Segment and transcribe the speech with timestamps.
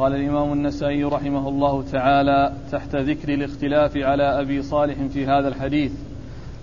[0.00, 5.92] قال الإمام النسائي رحمه الله تعالى تحت ذكر الاختلاف على أبي صالح في هذا الحديث.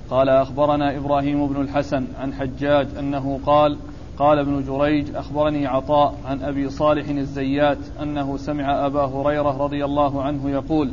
[0.09, 3.77] قال أخبرنا إبراهيم بن الحسن عن حجاج أنه قال
[4.19, 10.23] قال ابن جريج أخبرني عطاء عن أبي صالح الزيات أنه سمع أبا هريرة رضي الله
[10.23, 10.91] عنه يقول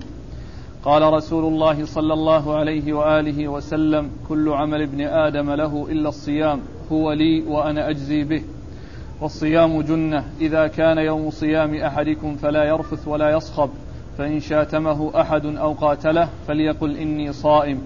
[0.85, 6.61] قال رسول الله صلى الله عليه وآله وسلم كل عمل ابن آدم له إلا الصيام
[6.93, 8.43] هو لي وأنا أجزي به.
[9.21, 10.25] والصيام جنة.
[10.41, 13.71] إذا كان يوم صيام أحدكم فلا يرفث ولا يصخب
[14.19, 17.81] فإن شاتمه أحد أو قاتله فليقل إني صائم.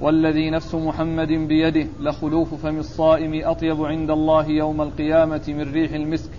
[0.00, 6.30] والذي نفس محمد بيده لخلوف فم الصائم أطيب عند الله يوم القيامة من ريح المسك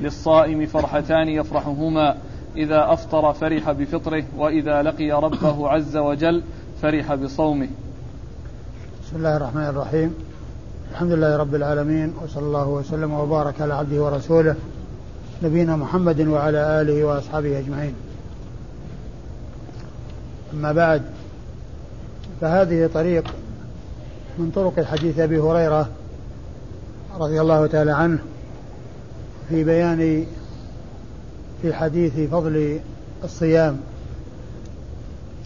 [0.00, 2.16] للصائم فرحتان يفرحهما.
[2.56, 6.42] إذا أفطر فرح بفطره وإذا لقي ربه عز وجل
[6.82, 7.68] فرح بصومه.
[9.02, 10.25] بسم الله الرحمن الرحيم.
[10.96, 14.56] الحمد لله رب العالمين وصلى الله وسلم وبارك على عبده ورسوله
[15.42, 17.94] نبينا محمد وعلى آله وأصحابه أجمعين.
[20.54, 21.02] أما بعد
[22.40, 23.24] فهذه طريق
[24.38, 25.88] من طرق حديث أبي هريرة
[27.18, 28.18] رضي الله تعالى عنه
[29.48, 30.26] في بيان
[31.62, 32.80] في حديث فضل
[33.24, 33.80] الصيام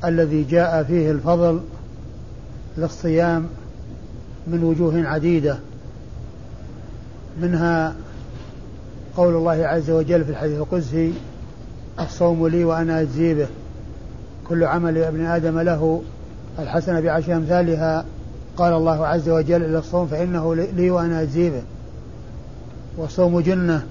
[0.04, 1.60] الذي جاء فيه الفضل
[2.78, 3.46] للصيام
[4.46, 5.58] من وجوه عديدة
[7.42, 7.94] منها
[9.16, 11.12] قول الله عز وجل في الحديث القدسي
[12.00, 13.46] الصوم لي وأنا أجزي به.
[14.48, 16.02] كل عمل ابن آدم له
[16.58, 18.04] الحسنة بعشر أمثالها.
[18.56, 21.62] قال الله عز وجل إلى الصوم فإنه لي وأنا أجزي به.
[22.96, 23.86] والصوم جنة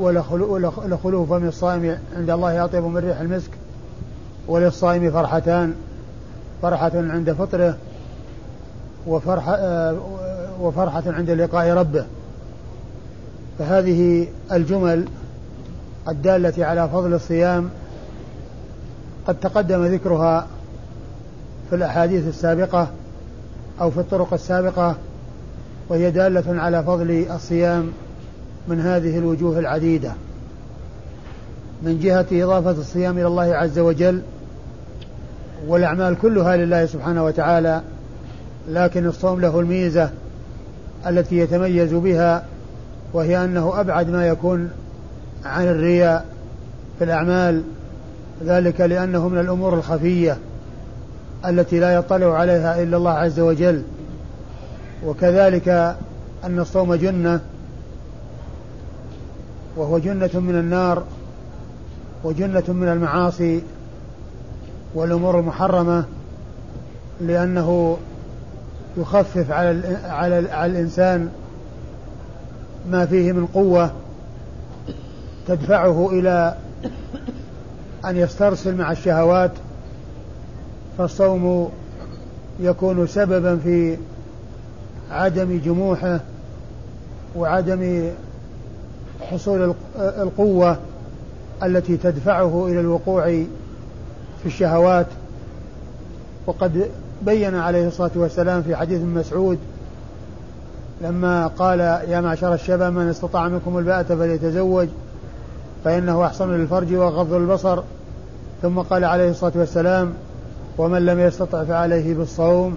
[0.00, 3.50] ولخلو فم الصائم عند الله أطيب من ريح المسك
[4.48, 5.74] وللصائم فرحتان.
[6.64, 7.76] فرحة عند فطره
[9.06, 9.94] وفرحة,
[10.60, 12.04] وفرحة عند لقاء ربه.
[13.58, 15.04] فهذه الجمل
[16.08, 17.70] الدالة على فضل الصيام
[19.26, 20.46] قد تقدم ذكرها
[21.70, 22.88] في الأحاديث السابقة
[23.80, 24.96] أو في الطرق السابقة
[25.88, 27.92] وهي دالة على فضل الصيام
[28.68, 30.12] من هذه الوجوه العديدة.
[31.82, 34.22] من جهة إضافة الصيام إلى الله عز وجل
[35.66, 37.82] والأعمال كلها لله سبحانه وتعالى
[38.68, 40.10] لكن الصوم له الميزة
[41.06, 42.44] التي يتميز بها
[43.12, 44.70] وهي أنه أبعد ما يكون
[45.44, 46.26] عن الرياء
[46.98, 47.62] في الأعمال
[48.44, 50.38] ذلك لأنه من الأمور الخفية
[51.46, 53.82] التي لا يطلع عليها إلا الله عز وجل.
[55.06, 55.68] وكذلك
[56.44, 57.40] أن الصوم جنة
[59.76, 61.04] وهو جنة من النار
[62.24, 63.62] وجنة من المعاصي
[64.94, 66.04] والأمور المحرمة
[67.20, 67.98] لأنه
[68.96, 71.28] يخفف على على على الإنسان
[72.90, 73.90] ما فيه من قوة
[75.48, 76.54] تدفعه إلى
[78.04, 79.50] أن يسترسل مع الشهوات
[80.98, 81.70] فالصوم
[82.60, 83.96] يكون سببا في
[85.10, 86.20] عدم جموحه
[87.36, 88.10] وعدم
[89.20, 90.78] حصول القوة
[91.62, 93.44] التي تدفعه إلى الوقوع
[94.44, 95.06] في الشهوات
[96.46, 96.90] وقد
[97.22, 99.58] بين عليه الصلاة والسلام في حديث مسعود
[101.00, 104.88] لما قال يا معشر الشباب من استطاع منكم الباءة فليتزوج
[105.84, 107.82] فإنه أحسن للفرج وغض البصر.
[108.62, 110.12] ثم قال عليه الصلاة والسلام
[110.78, 112.76] ومن لم يستطع فعليه بالصوم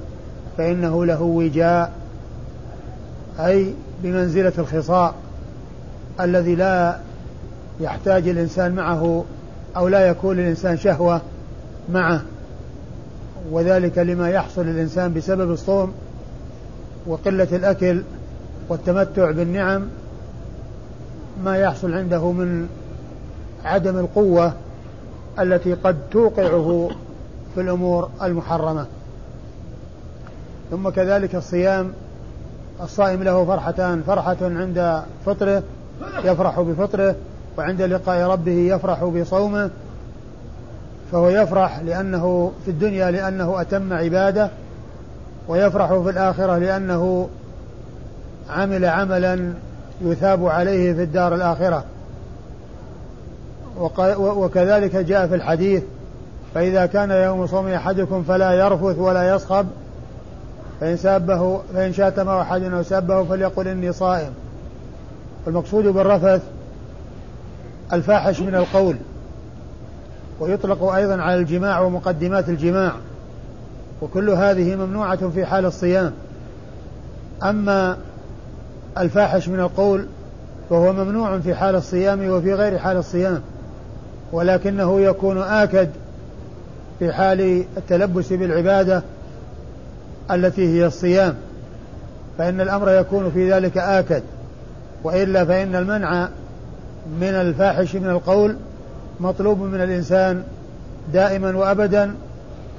[0.58, 1.92] فإنه له وجاء
[3.40, 3.74] أي
[4.04, 5.16] بمنزلة الخصاء
[6.20, 6.98] الذي لا
[7.80, 9.26] يحتاج الإنسان معه
[9.78, 11.22] أو لا يكون للإنسان شهوة.
[11.90, 12.22] معه
[13.52, 15.94] وذلك لما يحصل للإنسان بسبب الصوم
[17.08, 18.04] وقلة الأكل
[18.70, 19.88] والتمتع بالنعم
[21.44, 22.70] ما يحصل عنده من
[23.66, 24.54] عدم القوة
[25.40, 26.90] التي قد توقعه
[27.56, 28.86] في الأمور المحرمة.
[30.72, 31.92] ثم كذلك الصيام
[32.82, 35.64] الصائم له فرحتان فرحة عند فطره
[36.24, 37.16] يفرح بفطره
[37.58, 39.70] وعند لقاء ربه يفرح بصومه
[41.12, 44.50] فهو يفرح لأنه في الدنيا لأنه أتم عبادة
[45.48, 47.30] ويفرح في الآخرة لأنه
[48.50, 49.54] عمل عملا
[50.02, 51.84] يثاب عليه في الدار الآخرة.
[54.20, 55.84] وكذلك جاء في الحديث
[56.54, 59.68] فإذا كان يوم صوم أحدكم فلا يرفث ولا يصخب
[60.82, 64.32] فإن سابه فإن شاتم أحد أو سابه فليقل إني صائم.
[65.48, 66.42] المقصود بالرفث
[67.94, 68.98] الفاحش من القول.
[70.40, 72.92] ويطلق أيضا على الجماع ومقدمات الجماع
[74.02, 76.14] وكل هذه ممنوعة في حال الصيام.
[77.44, 77.98] أما
[78.98, 80.06] الفاحش من القول
[80.70, 83.42] فهو ممنوع في حال الصيام وفي غير حال الصيام
[84.32, 85.90] ولكنه يكون آكد
[87.00, 89.04] في حال التلبس بالعبادة
[90.32, 91.36] التي هي الصيام.
[92.38, 94.24] فإن الأمر يكون في ذلك آكد
[95.04, 96.30] وإلا فإن المنع
[97.22, 98.56] من الفاحش من القول
[99.20, 100.44] مطلوب من الإنسان
[101.14, 102.16] دائما وأبدا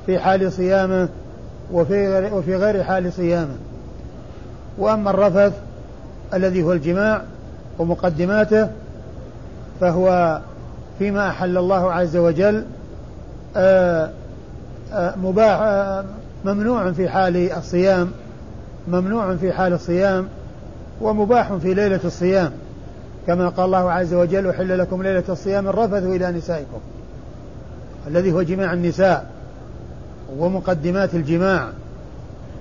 [0.07, 1.09] في حال صيامه
[1.73, 3.57] وفي وفي غير حال صيامه.
[4.79, 5.53] وأما الرفث
[6.35, 7.23] الذي هو الجماع
[7.79, 8.69] ومقدماته
[9.81, 10.41] فهو
[10.99, 12.65] فيما أحل الله عز وجل
[13.57, 14.11] آه،
[14.93, 16.05] آه، مباح آه،
[16.45, 18.11] ممنوع في حال الصيام
[18.89, 20.29] ممنوع في حال الصيام
[21.01, 22.53] ومباح في ليلة الصيام.
[23.29, 26.79] كما قال الله عز وجل وحل لكم ليلة الصيام الرفث إلى نسائكم
[28.07, 29.27] الذي هو جماع النساء
[30.39, 31.69] ومقدمات الجماع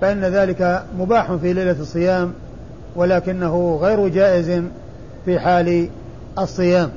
[0.00, 2.32] فإن ذلك مباح في ليلة الصيام
[2.96, 4.62] ولكنه غير جائز
[5.24, 5.88] في حال
[6.38, 6.90] الصيام.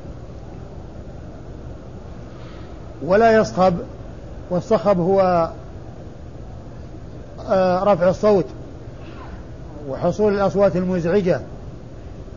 [3.03, 3.74] ولا يصخب
[4.50, 5.50] والصخب هو
[7.50, 8.45] آه، رفع الصوت
[9.89, 11.41] وحصول الأصوات المزعجة.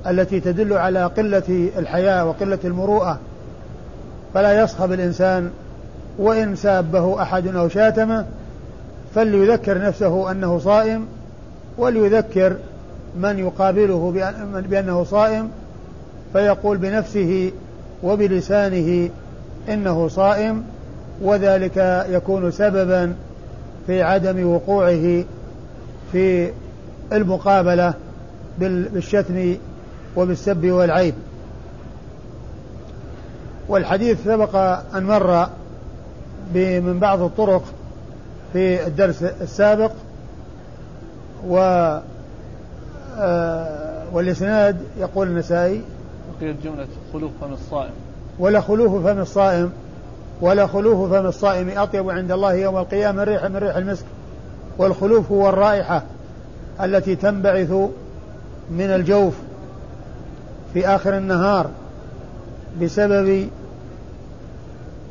[0.06, 3.18] التي تدل على قلة الحياة وقلة المروءة.
[4.34, 5.50] فلا يصخب الإنسان
[6.18, 8.26] وإن سابه أحد أو شاتمه
[9.14, 11.06] فليذكر نفسه أنه صائم
[11.78, 12.56] وليذكر
[13.16, 14.12] من يقابله
[14.68, 15.50] بأنه صائم
[16.32, 17.52] فيقول بنفسه
[18.02, 19.10] وبلسانه
[19.68, 20.64] إنه صائم
[21.22, 23.14] وذلك يكون سببا
[23.86, 25.24] في عدم وقوعه
[26.12, 26.50] في
[27.12, 27.94] المقابلة
[28.58, 29.56] بالشتم
[30.16, 31.14] وبالسب والعيب.
[33.69, 34.56] والحديث سبق
[34.94, 35.49] أن مر
[36.55, 37.62] من بعض الطرق
[38.52, 39.90] في الدرس السابق
[41.49, 41.58] و
[43.19, 45.82] آه، والإسناد يقول النسائي
[46.40, 47.93] بقيت جملة خلوف فم الصائم.
[48.38, 49.72] ولا خلوف فم الصائم
[50.40, 54.05] ولا خلوف فم الصائم أطيب عند الله يوم القيامة ريح من ريح المسك
[54.78, 56.02] والخلوف هو الرائحة
[56.82, 57.70] التي تنبعث
[58.70, 59.34] من الجوف.
[60.75, 61.71] في آخر النهار
[62.82, 63.49] بسبب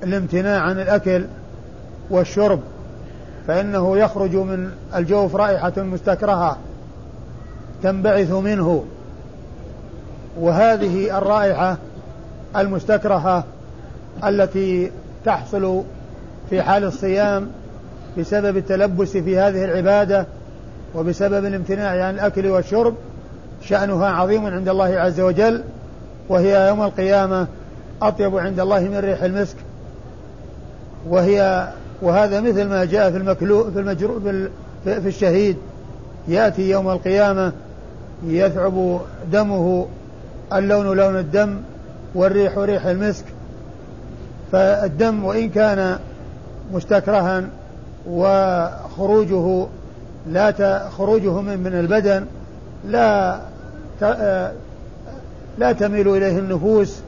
[0.03, 1.25] الامتناع عن الأكل
[2.09, 2.59] والشرب
[3.47, 6.57] فإنه يخرج من الجوف رائحة مستكرهة
[7.83, 8.85] تنبعث منه.
[10.39, 11.77] وهذه الرائحة
[12.57, 13.43] المستكرهة
[14.23, 14.91] التي
[15.25, 15.83] تحصل
[16.49, 17.47] في حال الصيام
[18.17, 20.25] بسبب التلبس في هذه العبادة
[20.95, 22.95] وبسبب الامتناع عن الأكل والشرب
[23.67, 25.63] شأنها عظيم عند الله عز وجل
[26.29, 27.47] وهي يوم القيامة
[28.01, 29.55] أطيب عند الله من ريح المسك.
[31.09, 31.67] وهي
[32.01, 35.57] وهذا مثل ما جاء في المكلو في المجرو في, في الشهيد.
[36.27, 37.51] يأتي يوم القيامة
[38.25, 38.99] يثعب
[39.31, 39.87] دمه
[40.53, 41.61] اللون لون الدم
[42.15, 43.25] والريح ريح المسك.
[44.51, 45.99] فالدم وإن كان
[46.73, 47.43] مستكرها
[48.07, 49.67] وخروجه
[50.27, 52.25] لا خروجه من من البدن
[52.87, 53.39] لا
[55.57, 56.99] لا تميل إليه النفوس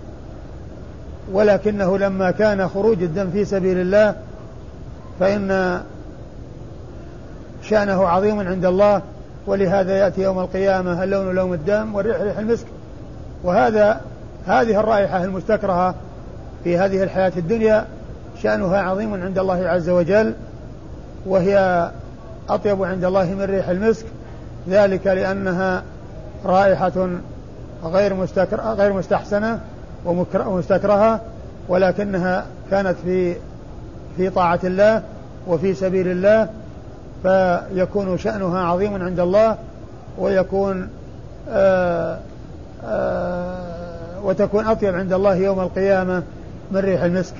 [1.33, 4.15] ولكنه لما كان خروج الدم في سبيل الله
[5.19, 5.81] فإن
[7.63, 9.01] شأنه عظيم عند الله
[9.47, 12.65] ولهذا يأتي يوم القيامة اللون لون الدم والريح ريح المسك.
[13.44, 14.01] وهذا
[14.47, 15.95] هذه الرائحة المستكرهة
[16.64, 17.85] في هذه الحياة الدنيا
[18.44, 20.33] شأنها عظيم عند الله عز وجل
[21.25, 21.90] وهي
[22.49, 24.06] أطيب عند الله من ريح المسك.
[24.69, 25.83] ذلك لأنها
[26.45, 27.09] رائحة
[27.83, 29.59] غير مستكر غير مستحسنة
[30.06, 31.21] ومستكرهة
[31.68, 33.35] ولكنها كانت في
[34.18, 35.04] في طاعة الله
[35.47, 36.49] وفي سبيل الله
[37.23, 39.57] فيكون شأنها عظيم عند الله
[40.18, 40.90] ويكون
[41.49, 42.19] آآ آه،
[42.83, 43.59] آآ
[44.18, 46.23] آه، وتكون أطيب عند الله يوم القيامة
[46.71, 47.33] من ريح المسك.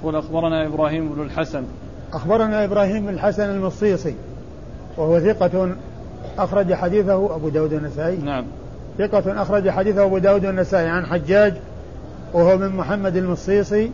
[0.00, 1.64] يقول أخبرنا إبراهيم بن الحسن.
[2.12, 4.14] أخبرنا إبراهيم بن الحسن المصيصي
[4.96, 5.72] وهو ثقة
[6.38, 8.44] أخرج حديثه أبو داود النسائي نعم.
[8.98, 11.54] ثقة أخرج حديثه أبو داود النسائي عن حجاج
[12.32, 13.90] وهو من محمد المصيصي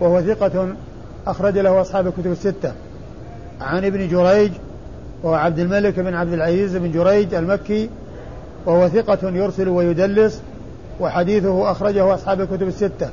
[0.00, 0.74] وهو ثقة
[1.26, 2.72] أخرج له أصحاب الكتب الستة.
[3.60, 4.52] عن ابن جريج
[5.22, 7.90] وهو عبد الملك بن عبد العزيز بن جريج المكي
[8.66, 10.42] وهو ثقة يرسل ويدلس
[11.00, 13.08] وحديثه أخرجه أصحاب الكتب الستة.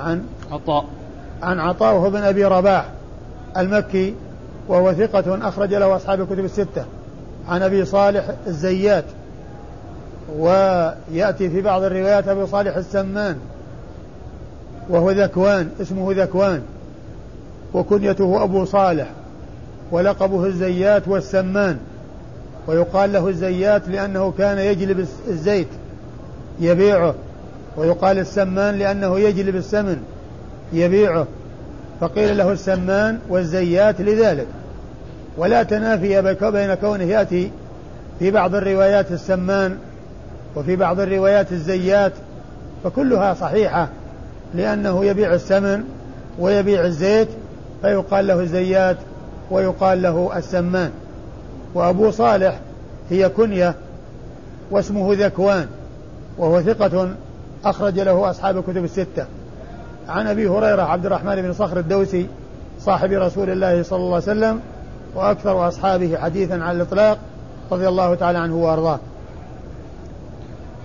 [0.00, 0.84] عن عطاء.
[1.42, 2.88] عن عطاء وهو بن أبي رباح
[3.56, 4.14] المكي
[4.68, 6.84] وهو ثقة أخرج له أصحاب الكتب الستة.
[7.48, 9.04] عن أبي صالح الزيات
[10.36, 13.36] ويأتي في بعض الروايات أبي صالح السمان
[14.88, 16.62] وهو ذكوان اسمه ذكوان
[17.74, 19.06] وكنيته أبو صالح
[19.90, 21.78] ولقبه الزيات والسمان
[22.66, 25.68] ويقال له الزيات لأنه كان يجلب الزيت
[26.60, 27.14] يبيعه
[27.76, 30.02] ويقال السمان لأنه يجلب السمن
[30.72, 31.26] يبيعه
[32.00, 34.46] فقيل له السمان والزيات لذلك.
[35.36, 37.50] ولا تنافي بين كونه يأتي
[38.18, 39.78] في بعض الروايات السمان
[40.56, 42.12] وفي بعض الروايات الزيات
[42.84, 43.88] فكلها صحيحة
[44.54, 45.84] لأنه يبيع السمن
[46.38, 47.28] ويبيع الزيت
[47.82, 48.96] فيقال له الزيات
[49.50, 50.90] ويقال له السمان.
[51.74, 52.60] وأبو صالح
[53.10, 53.74] هي كنية
[54.70, 55.66] واسمه ذكوان
[56.38, 57.08] وهو ثقة
[57.64, 59.26] أخرج له أصحاب الكتب الستة.
[60.08, 62.26] عن أبي هريرة عبد الرحمن بن صخر الدوسي
[62.80, 64.60] صاحب رسول الله صلى الله عليه وسلم
[65.14, 67.18] وأكثر أصحابه حديثا على الإطلاق
[67.72, 68.98] رضي الله تعالى عنه وأرضاه.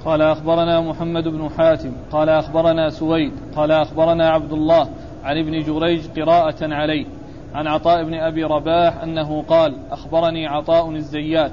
[0.05, 4.89] قال أخبرنا محمد بن حاتم قال أخبرنا سويد قال أخبرنا عبد الله
[5.23, 7.05] عن ابن جريج قراءة عليه
[7.53, 11.51] عن عطاء بن أبي رباح أنه قال أخبرني عطاء الزيات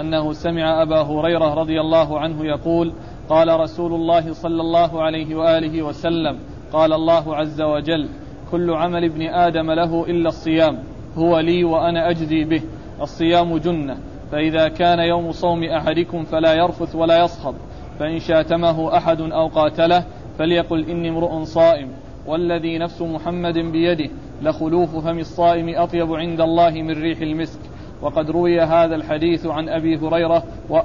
[0.00, 2.92] أنه سمع أبا هريرة رضي الله عنه يقول
[3.28, 6.38] قال رسول الله صلى الله عليه وآله وسلم
[6.72, 8.08] قال الله عز وجل
[8.50, 10.78] كل عمل ابن آدم له إلا الصيام.
[11.18, 12.62] هو لي وأنا أجزي به
[13.00, 13.96] الصيام جنة.
[14.32, 17.54] فإذا كان يوم صوم أحدكم فلا يرفث ولا يصخب.
[17.98, 20.04] فإن شاتمه أحد أو قاتله
[20.38, 21.88] فليقل إني امرؤ صائم.
[22.26, 24.10] والذي نفس محمد بيده
[24.42, 27.60] لخلوف فم الصائم أطيب عند الله من ريح المسك.
[28.02, 30.42] وقد روي هذا الحديث عن أبي هريرة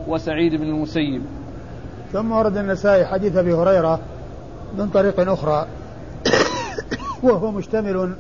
[0.08, 1.22] وسعيد بن المسيب.
[2.12, 4.00] ثم ورد النسائي حديث أبي هريرة
[4.78, 5.68] من طريق أخرى
[7.24, 8.16] وهو مشتمل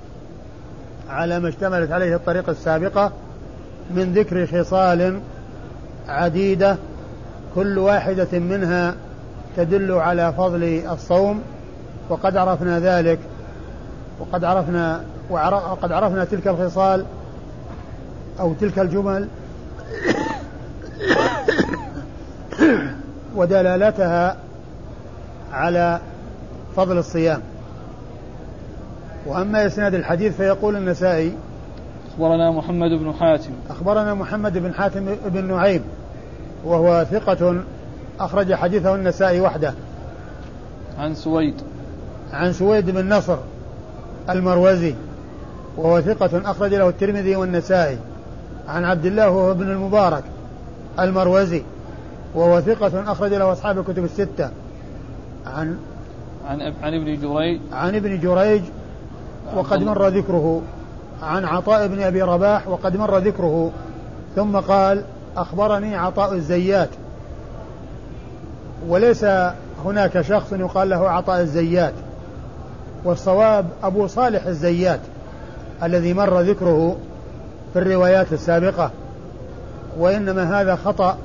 [1.14, 3.12] على ما اشتملت عليه الطريقة السابقة
[3.92, 5.20] من ذكر خصال
[6.08, 6.78] عديدة
[7.56, 8.96] كل واحدة منها
[9.58, 11.42] تدل على فضل الصوم
[12.10, 13.20] وقد عرفنا ذلك
[14.20, 17.06] وقد عرفنا وقد عرفنا تلك الخصال
[18.40, 19.28] أو تلك الجمل
[23.36, 24.38] ودلالتها
[25.54, 26.00] على
[26.76, 27.42] فضل الصيام.
[29.26, 31.34] وأما إسناد الحديث فيقول النسائي
[32.14, 33.52] أخبرنا محمد بن حاتم.
[33.70, 35.84] أخبرنا محمد بن حاتم بن نعيم
[36.66, 37.64] وهو ثقة
[38.20, 39.74] أخرج حديثه النسائي وحده.
[40.98, 41.56] عن سويد.
[42.34, 43.38] عن سويد بن نصر
[44.30, 44.96] المروزي
[45.78, 47.98] وهو ثقة أخرج له الترمذي والنسائي.
[48.68, 50.24] عن عبد الله وهو ابن المبارك
[51.00, 51.64] المروزي
[52.36, 54.50] وهو ثقة أخرج له أصحاب الكتب الستة.
[55.46, 55.78] عن
[56.48, 57.62] عن عن ابن جريج.
[57.72, 58.62] عن ابن جريج
[59.56, 60.62] وقد مر ذكره
[61.24, 63.72] عن عطاء بن أبي رباح وقد مر ذكره.
[64.36, 65.04] ثم قال
[65.38, 66.90] أخبرني عطاء الزيات.
[68.88, 69.26] وليس
[69.86, 71.94] هناك شخص يقال له عطاء الزيات.
[73.04, 75.00] والصواب أبو صالح الزيات
[75.84, 76.98] الذي مر ذكره
[77.74, 78.92] في الروايات السابقة.
[79.98, 81.18] وإنما هذا خطأ.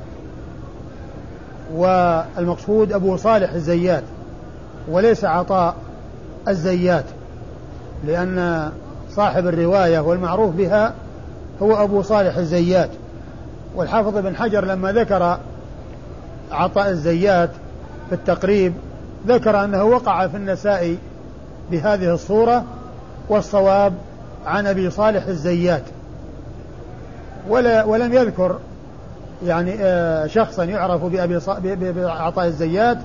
[1.75, 4.03] والمقصود أبو صالح الزيات
[4.89, 5.75] وليس عطاء
[6.49, 7.05] الزيات.
[8.05, 8.71] لأن
[9.11, 10.93] صاحب الرواية والمعروف بها
[11.63, 12.91] هو أبو صالح الزيات.
[13.75, 15.39] والحافظ بن حجر لما ذكر
[16.51, 17.51] عطاء الزيات
[18.09, 18.73] في التقريب
[19.27, 20.97] ذكر أنه وقع في النساء
[21.71, 22.65] بهذه الصورة
[23.29, 23.95] والصواب
[24.47, 25.83] عن أبي صالح الزيات.
[27.49, 28.59] ولا ولم يذكر
[29.47, 32.99] يعني آه، شخصا يعرف بأبي بعطاء الزيات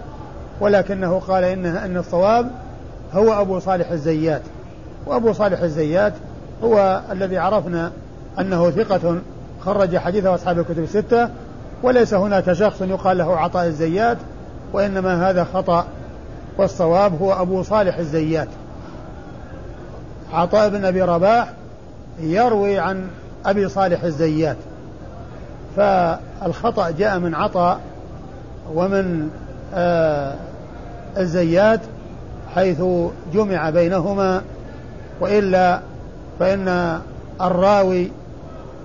[0.59, 2.51] ولكنه قال إن أن الصواب
[3.13, 4.41] هو أبو صالح الزيات.
[5.05, 6.13] وأبو صالح الزيات
[6.63, 7.91] هو الذي عرفنا
[8.39, 9.17] أنه ثقة
[9.65, 11.29] خرج حديثه أصحاب الكتب الستة
[11.83, 14.17] وليس هناك شخص يقال له عطاء الزيات
[14.73, 15.85] وإنما هذا خطأ
[16.57, 18.47] والصواب هو أبو صالح الزيات.
[20.33, 21.49] عطاء بن أبي رباح
[22.19, 23.07] يروي عن
[23.45, 24.57] أبي صالح الزيات.
[25.75, 27.79] فالخطأ جاء من عطاء
[28.73, 29.29] ومن
[29.73, 30.35] آه
[31.17, 31.79] الزيات
[32.55, 32.81] حيث
[33.33, 34.41] جمع بينهما
[35.19, 35.79] وإلا
[36.39, 36.99] فإن
[37.41, 38.11] الراوي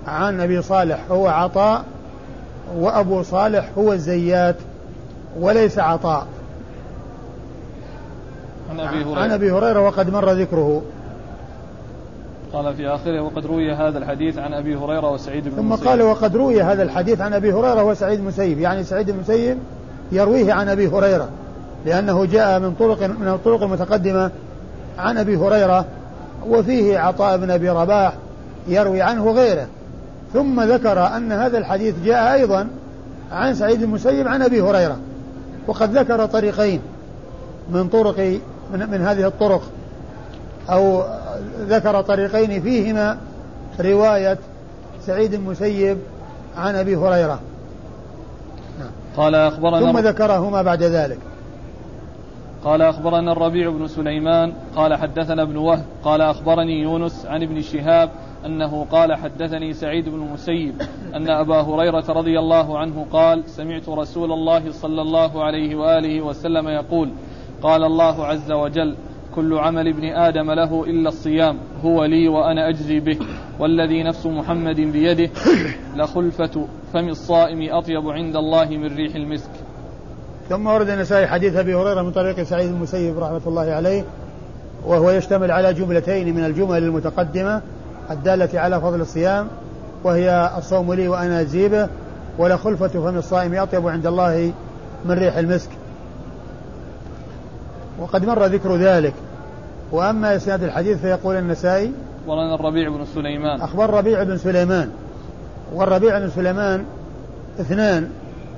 [0.07, 1.83] عن أبي صالح هو عطاء
[2.77, 4.55] وأبو صالح هو الزيات
[5.39, 6.27] وليس عطاء.
[8.69, 9.19] عن أبي هريرة.
[9.19, 10.81] عن أبي هريرة وقد مر ذكره.
[12.53, 16.35] قال في آخره وقد روي هذا الحديث عن أبي هريرة وسعيد بن ثم قال وقد
[16.35, 18.59] روي هذا الحديث عن أبي هريرة وسعيد المسيب.
[18.59, 19.57] يعني سعيد المسيب
[20.11, 21.29] يرويه عن أبي هريرة
[21.85, 24.31] لأنه جاء من طرق من الطرق المتقدمة.
[24.97, 25.85] عن أبي هريرة
[26.47, 28.13] وفيه عطاء بن أبي رباح
[28.67, 29.67] يروي عنه غيره
[30.33, 32.67] ثم ذكر أن هذا الحديث جاء أيضا
[33.31, 34.97] عن سعيد المسيب عن أبي هريرة.
[35.67, 36.81] وقد ذكر طريقين
[37.71, 38.19] من طرق
[38.73, 39.61] من, من هذه الطرق.
[40.69, 41.03] أو
[41.59, 43.17] ذكر طريقين فيهما
[43.79, 44.37] رواية
[45.05, 45.97] سعيد المسيب
[46.57, 47.39] عن أبي هريرة.
[49.17, 51.17] قال أخبرنا ثم ذكرهما بعد ذلك.
[52.63, 58.09] قال أخبرنا الربيع بن سليمان قال حدثنا ابن وهب قال أخبرني يونس عن ابن شهاب
[58.45, 60.81] أنه قال حدثني سعيد بن المسيب
[61.15, 66.67] أن أبا هريرة رضي الله عنه قال سمعت رسول الله صلى الله عليه وآله وسلم
[66.67, 67.09] يقول
[67.63, 68.95] قال الله عز وجل
[69.35, 73.17] كل عمل ابن آدم له إلا الصيام هو لي وأنا أجزي به
[73.59, 75.29] والذي نفس محمد بيده
[75.95, 79.51] لخلفة فم الصائم أطيب عند الله من ريح المسك
[80.49, 84.03] ثم ورد النسائي حديث أبي هريرة من طريق سعيد المسيب رحمة الله عليه
[84.85, 87.61] وهو يشتمل على جملتين من الجمل المتقدمة
[88.11, 89.47] الدالة على فضل الصيام
[90.03, 91.87] وهي الصوم لي وأنا اجزي
[92.37, 94.53] ولا خلفة فم الصائم أطيب عند الله
[95.05, 95.69] من ريح المسك.
[97.99, 99.13] وقد مر ذكر ذلك.
[99.91, 101.91] وأما إسناد الحديث فيقول النسائي
[102.21, 103.61] أخبرنا الربيع بن سليمان.
[103.61, 104.89] أخبر ربيع بن سليمان.
[105.73, 106.85] والربيع بن سليمان
[107.59, 108.09] اثنان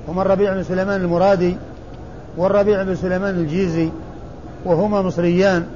[0.08, 1.56] هما الربيع بن سليمان المرادي
[2.36, 3.90] والربيع بن سليمان الجيزي
[4.64, 5.66] وهما مصريان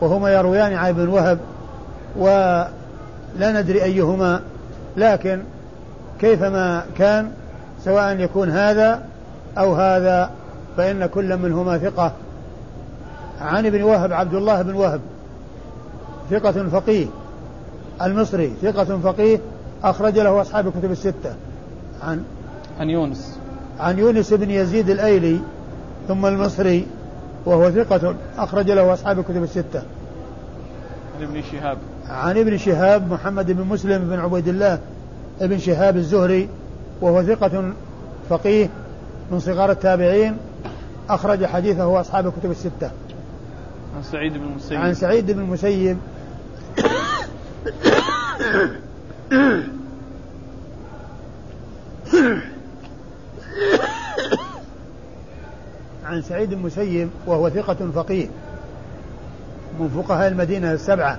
[0.00, 1.38] وهما يرويان عن ابن وهب
[2.16, 2.70] ولا
[3.40, 4.40] ندري أيهما
[4.96, 5.42] لكن
[6.20, 7.30] كيفما كان
[7.84, 9.02] سواء يكون هذا
[9.58, 10.30] أو هذا
[10.76, 12.12] فإن كل منهما ثقة.
[13.40, 15.00] عن ابن وهب عبد الله بن وهب
[16.30, 17.06] ثقة فقيه.
[18.02, 19.38] المصري ثقة فقيه
[19.84, 21.34] أخرج له أصحاب الكتب الستة.
[22.02, 22.22] عن
[22.80, 23.38] عن يونس.
[23.80, 25.40] عن يونس بن يزيد الأيلي
[26.08, 26.86] ثم المصري
[27.46, 29.82] وهو ثقة أخرج له أصحاب الكتب الستة
[31.16, 34.78] عن ابن شهاب عن ابن شهاب محمد بن مسلم بن عبيد الله
[35.40, 36.48] ابن شهاب الزهري
[37.00, 37.72] وهو ثقة
[38.30, 38.68] فقيه
[39.30, 40.36] من صغار التابعين
[41.08, 42.90] أخرج حديثه أصحاب الكتب الستة
[43.96, 45.98] عن سعيد بن المسيب عن سعيد بن المسيب
[56.10, 58.28] عن سعيد المسيب وهو ثقة فقيه
[59.80, 61.18] من فقهاء المدينة السبعة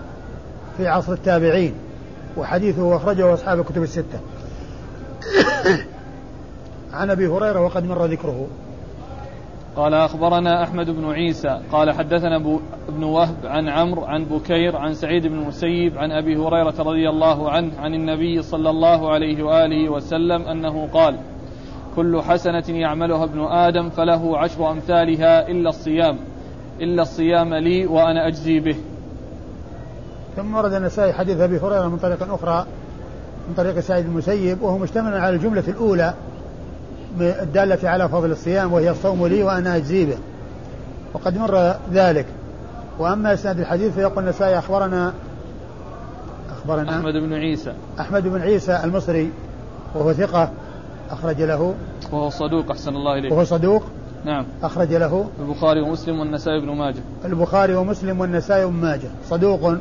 [0.77, 1.73] في عصر التابعين
[2.37, 4.19] وحديثه أخرجه أصحاب الكتب الستة.
[6.93, 8.47] عن أبي هريرة وقد مر ذكره.
[9.75, 12.35] قال أخبرنا أحمد بن عيسى قال حدثنا
[12.89, 17.51] ابن وهب عن عمرو عن بكير عن سعيد بن المسيب عن أبي هريرة رضي الله
[17.51, 21.17] عنه عن النبي صلى الله عليه وآله وسلم أنه قال
[21.95, 26.17] كل حسنة يعملها ابن آدم فله عشر أمثالها إلا الصيام
[26.81, 28.75] إلا الصيام لي وأنا أجزي به.
[30.35, 32.65] ثم ورد النسائي حديث أبي هريرة من طريق أخرى
[33.47, 36.13] من طريق سعيد المسيب وهو مشتمل على الجملة الأولى
[37.21, 40.17] الدالة على فضل الصيام وهي الصوم لي وأنا أجزي به.
[41.13, 42.25] وقد مر ذلك.
[42.99, 45.13] وأما إسناد الحديث فيقول النسائي أخبرنا
[46.57, 47.73] أخبرنا أحمد بن عيسى.
[47.99, 49.31] أحمد بن عيسى المصري
[49.95, 50.51] وهو ثقة.
[51.11, 51.75] أخرج له.
[52.11, 53.83] وهو صدوق أحسن الله إليه وهو صدوق.
[54.25, 54.45] نعم.
[54.63, 55.29] أخرج له.
[55.39, 57.01] البخاري ومسلم والنسائي بن ماجه.
[57.25, 59.09] البخاري ومسلم والنسائي بن ماجه.
[59.29, 59.75] صدوق.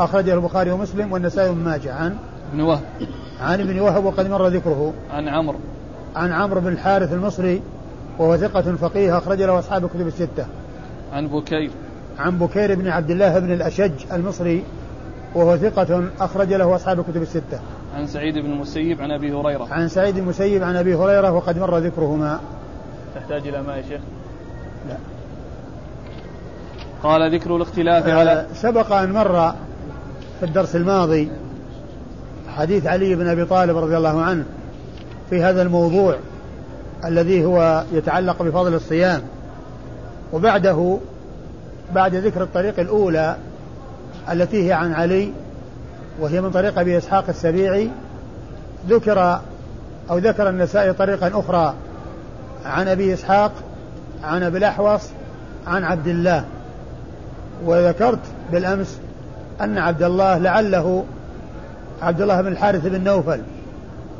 [0.00, 1.94] أخرجه البخاري ومسلم والنسائي بن ماجه.
[1.94, 2.16] عن؟
[2.52, 2.82] ابن وهب.
[3.40, 4.92] عن ابن وهب وقد مر ذكره.
[5.10, 5.58] عن عمرو.
[6.16, 7.62] عن عمرو بن الحارث المصري
[8.18, 10.46] وهو ثقة فقيه أخرج له أصحاب الكتب الستة.
[11.12, 11.70] عن بكير.
[12.18, 14.64] عن بكير بن عبد الله بن الأشج المصري
[15.34, 17.60] وهو ثقة أخرج له أصحاب الكتب الستة.
[17.98, 19.68] عن سعيد بن المسيب عن أبي هريرة.
[19.70, 22.40] عن سعيد بن المسيب عن أبي هريرة وقد مر ذكرهما.
[23.14, 24.00] تحتاج إلى ماء يا شيخ؟
[24.88, 24.96] لا.
[27.02, 29.52] قال ذكر الاختلاف آه على سبق أن مر
[30.40, 31.30] في الدرس الماضي
[32.56, 34.44] حديث علي بن أبي طالب رضي الله عنه
[35.30, 36.16] في هذا الموضوع
[37.04, 39.22] الذي هو يتعلق بفضل الصيام
[40.32, 40.98] وبعده
[41.94, 43.36] بعد ذكر الطريق الأولى
[44.32, 45.32] التي هي عن علي
[46.20, 47.90] وهي من طريق أبي إسحاق السبيعي
[48.88, 49.40] ذكر
[50.10, 51.74] أو ذكر النسائي طريقا أخرى
[52.64, 53.52] عن أبي إسحاق
[54.24, 55.02] عن أبي الأحوص
[55.66, 56.44] عن عبد الله.
[57.64, 58.18] وذكرت
[58.52, 58.98] بالأمس
[59.60, 61.04] أن عبد الله لعله
[62.02, 63.40] عبد الله بن الحارث بن نوفل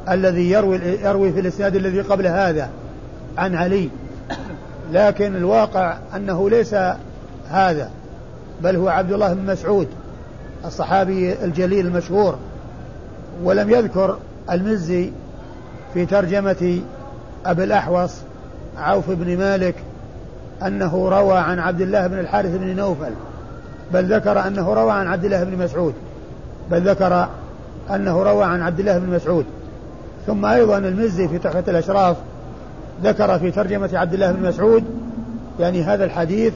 [0.09, 2.69] الذي يروي يروي في الإسناد الذي قبل هذا
[3.39, 3.89] عن علي.
[4.93, 6.75] لكن الواقع أنه ليس
[7.51, 7.91] هذا
[8.63, 9.89] بل هو عبد الله بن مسعود.
[10.65, 12.39] الصحابي الجليل المشهور
[13.43, 14.19] ولم يذكر
[14.51, 15.13] المزي
[15.95, 16.81] في ترجمة
[17.47, 18.15] أبي الأحوص
[18.79, 19.75] عوف بن مالك
[20.67, 23.13] أنه روى عن عبد الله بن الحارث بن نوفل
[23.93, 25.95] بل ذكر أنه روى عن عبد الله بن مسعود
[26.71, 27.29] بل ذكر
[27.91, 29.45] أنه روى عن عبد الله بن مسعود.
[30.27, 32.17] ثم أيضا المزي في تحفة الأشراف
[33.03, 34.85] ذكر في ترجمة عبد الله بن مسعود
[35.61, 36.53] يعني هذا الحديث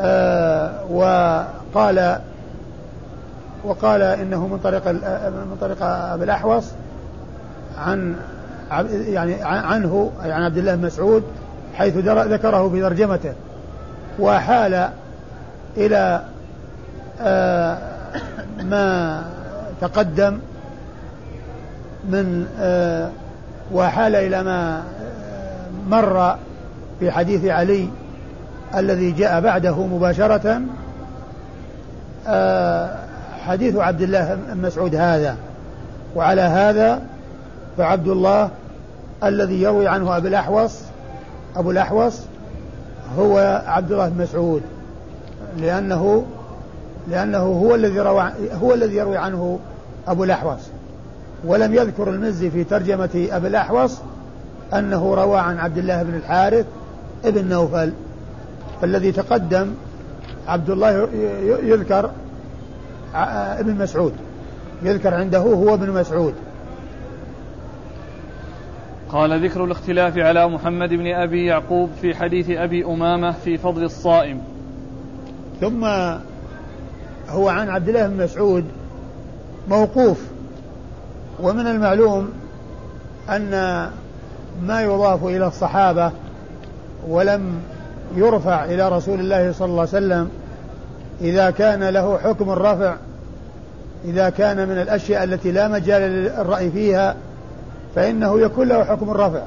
[0.00, 2.18] آه وقال
[3.64, 4.88] وقال إنه من طريق
[5.28, 6.64] من طريق أبي الأحوص
[7.78, 8.16] عن
[8.90, 11.24] يعني عنه أي عن عبد الله بن مسعود
[11.74, 13.32] حيث ذكره في ترجمته.
[14.18, 14.88] وحال
[15.76, 16.22] إلى
[17.20, 17.78] آه،
[18.62, 19.22] ما
[19.80, 20.38] تقدم
[22.08, 23.10] من آه،
[23.72, 24.82] وحال إلى ما
[25.88, 26.36] مر
[27.00, 27.88] في حديث علي
[28.76, 30.60] الذي جاء بعده مباشرة
[32.28, 33.05] آه،
[33.46, 35.36] حديث عبد الله بن مسعود هذا.
[36.16, 37.02] وعلى هذا
[37.78, 38.50] فعبد الله
[39.24, 40.80] الذي يروي عنه أبو الأحوص
[41.56, 42.20] أبو الأحوص
[43.18, 44.62] هو عبد الله بن مسعود.
[45.58, 46.24] لأنه
[47.10, 48.30] لأنه هو الذي روى
[48.62, 49.58] هو الذي يروي عنه
[50.08, 50.60] أبو الأحوص.
[51.44, 53.98] ولم يذكر المزي في ترجمة أبي الأحوص
[54.74, 56.66] أنه روى عن عبد الله بن الحارث
[57.24, 57.92] ابن نوفل.
[58.80, 59.74] فالذي تقدم
[60.48, 61.08] عبد الله
[61.62, 62.10] يذكر
[63.60, 64.12] ابن مسعود.
[64.82, 66.34] يذكر عنده هو ابن مسعود.
[69.08, 74.40] قال ذكر الاختلاف على محمد بن أبي يعقوب في حديث أبي أمامة في فضل الصائم.
[75.60, 75.84] ثم
[77.28, 78.64] هو عن عبد الله بن مسعود
[79.68, 80.20] موقوف.
[81.42, 82.32] ومن المعلوم
[83.30, 83.50] أن
[84.62, 86.12] ما يضاف إلى الصحابة
[87.08, 87.60] ولم
[88.16, 90.30] يرفع إلى رسول الله صلى الله عليه وسلم
[91.20, 92.94] إذا كان له حكم الرفع
[94.04, 97.16] إذا كان من الأشياء التي لا مجال للرأي فيها
[97.94, 99.42] فإنه يكون له حكم الرفع.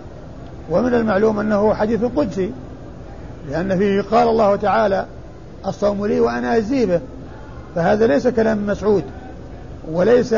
[0.69, 2.51] ومن المعلوم أنه حديث قدسي
[3.49, 5.05] لأن فيه قال الله تعالى
[5.67, 6.99] الصوم لي وأنا أجزي به.
[7.75, 9.03] فهذا ليس كلام مسعود
[9.91, 10.33] وليس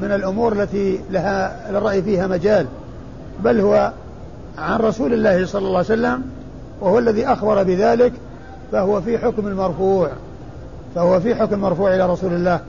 [0.00, 2.66] من الأمور التي لها الرأي فيها مجال
[3.44, 3.92] بل هو
[4.58, 6.22] عن رسول الله صلى الله عليه وسلم
[6.80, 8.12] وهو الذي أخبر بذلك
[8.72, 10.10] فهو في حكم المرفوع.
[10.96, 12.60] فهو في حكم مرفوع إلى رسول الله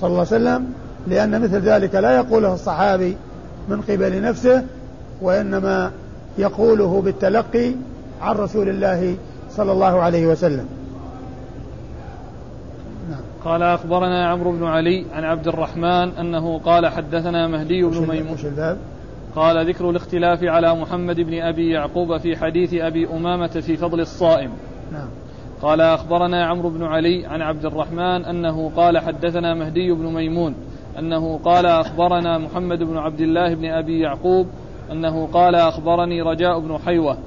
[0.00, 0.72] صلى الله عليه وسلم
[1.06, 3.16] لأن مثل ذلك لا يقوله الصحابي
[3.68, 4.64] من قبل نفسه
[5.22, 5.90] وإنما
[6.38, 7.72] يقوله بالتلقي
[8.20, 9.16] عن رسول الله
[9.50, 10.66] صلى الله عليه وسلم.
[13.10, 13.20] نعم.
[13.44, 18.36] قال أخبرنا عمرو بن علي عن عبد الرحمن أنه قال حدثنا مهدي بن ميمون.
[19.36, 24.50] قال ذكر الاختلاف على محمد بن أبي يعقوب في حديث أبي أمامة في فضل الصائم.
[24.92, 25.08] نعم.
[25.62, 30.54] قال أخبرنا عمرو بن علي عن عبد الرحمن أنه قال حدثنا مهدي بن ميمون
[30.98, 34.46] أنه قال أخبرنا محمد بن عبد الله بن أبي يعقوب
[34.92, 37.18] أنه قال أخبرني رجاء بن حيوة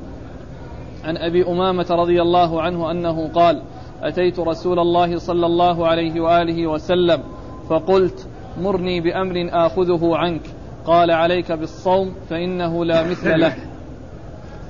[1.04, 3.62] عن أبي أمامة رضي الله عنه أنه قال
[4.02, 7.24] أتيت رسول الله صلى الله عليه وآله وسلم
[7.70, 8.28] فقلت
[8.62, 10.42] مرني بأمر آخذه عنك
[10.86, 13.56] قال عليك بالصوم فإنه لا مثل له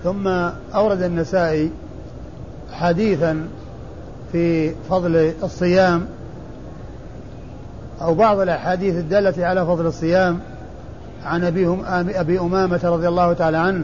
[0.03, 0.27] ثم
[0.75, 1.71] أورد النسائي
[2.73, 3.47] حديثا
[4.31, 6.05] في فضل الصيام
[8.01, 10.39] أو بعض الأحاديث الدالة على فضل الصيام.
[11.25, 11.77] عن أبي,
[12.19, 13.83] أبي أمامة رضي الله تعالى عنه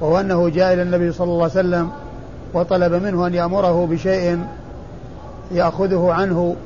[0.00, 1.90] وهو أنه جاء إلى النبي صلى الله عليه وسلم
[2.54, 4.40] وطلب منه أن يأمره بشيء
[5.52, 6.56] يأخذه عنه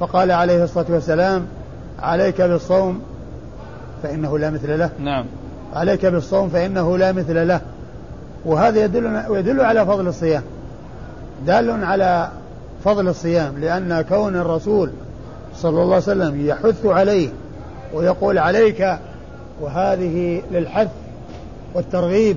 [0.00, 1.46] فقال عليه الصلاة والسلام
[2.02, 3.00] عليك بالصوم
[4.02, 4.90] فإنه لا مثل له.
[4.98, 5.24] نعم.
[5.74, 7.60] عليك بالصوم فإنه لا مثل له.
[8.44, 10.42] وهذا يدل يدل على فضل الصيام.
[11.46, 12.30] دال على
[12.84, 14.90] فضل الصيام لأن كون الرسول
[15.56, 17.28] صلى الله عليه وسلم يحث عليه
[17.94, 18.98] ويقول عليك
[19.60, 20.88] وهذه للحث
[21.74, 22.36] والترغيب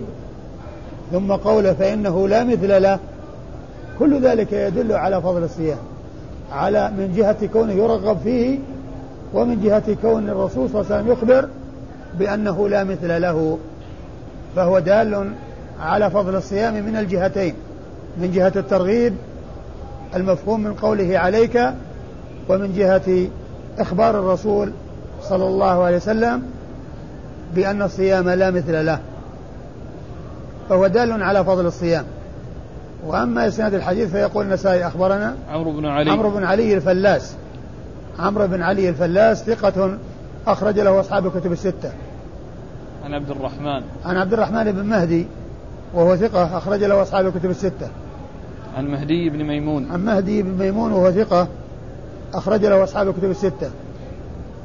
[1.11, 2.99] ثم قوله فإنه لا مثل له
[3.99, 5.77] كل ذلك يدل على فضل الصيام
[6.51, 8.59] على من جهة كونه يرغب فيه
[9.33, 11.49] ومن جهة كون الرسول صلى الله عليه وسلم يخبر
[12.19, 13.57] بأنه لا مثل له
[14.55, 15.31] فهو دال
[15.81, 17.53] على فضل الصيام من الجهتين.
[18.21, 19.15] من جهة الترغيب
[20.15, 21.73] المفهوم من قوله عليك
[22.49, 23.27] ومن جهة
[23.79, 24.71] إخبار الرسول
[25.21, 26.43] صلى الله عليه وسلم
[27.55, 28.99] بأن الصيام لا مثل له
[30.69, 32.05] فهو دال على فضل الصيام.
[33.05, 36.11] وأما إسناد الحديث فيقول النسائي أخبرنا عمرو بن علي.
[36.11, 37.35] عمرو بن علي الفلاس.
[38.19, 39.97] عمرو بن علي الفلاس ثقة
[40.47, 41.91] أخرج له أصحاب الكتب الستة.
[43.05, 43.81] عن عبد الرحمن.
[44.05, 45.27] عن عبد الرحمن بن مهدي
[45.93, 47.87] وهو ثقة أخرج له أصحاب الكتب الستة.
[48.77, 51.47] عن مهدي بن ميمون عن مهدي بن ميمون وهو ثقة
[52.33, 53.71] أخرج له أصحاب الكتب الستة.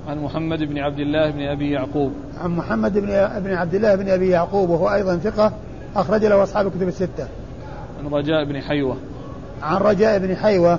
[0.08, 2.12] عن محمد بن عبد الله بن أبي يعقوب.
[2.40, 3.06] عن محمد بن
[3.38, 5.52] بن عبد الله بن أبي يعقوب وهو أيضا ثقة
[5.96, 7.28] أخرج له أصحاب الكتب الستة.
[7.98, 8.96] عن رجاء بن حيوة.
[9.62, 10.78] عن رجاء بن حيوة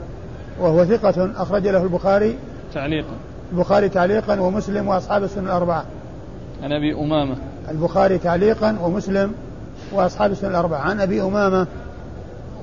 [0.59, 2.37] وهو ثقة أخرج له البخاري
[2.73, 3.13] تعليقا.
[3.51, 5.85] البخاري تعليقا ومسلم وأصحاب السنن الأربعة.
[6.63, 7.35] عن أبي أمامة.
[7.71, 9.31] البخاري تعليقا ومسلم
[9.93, 11.67] وأصحاب السنن الأربعة عن أبي أمامة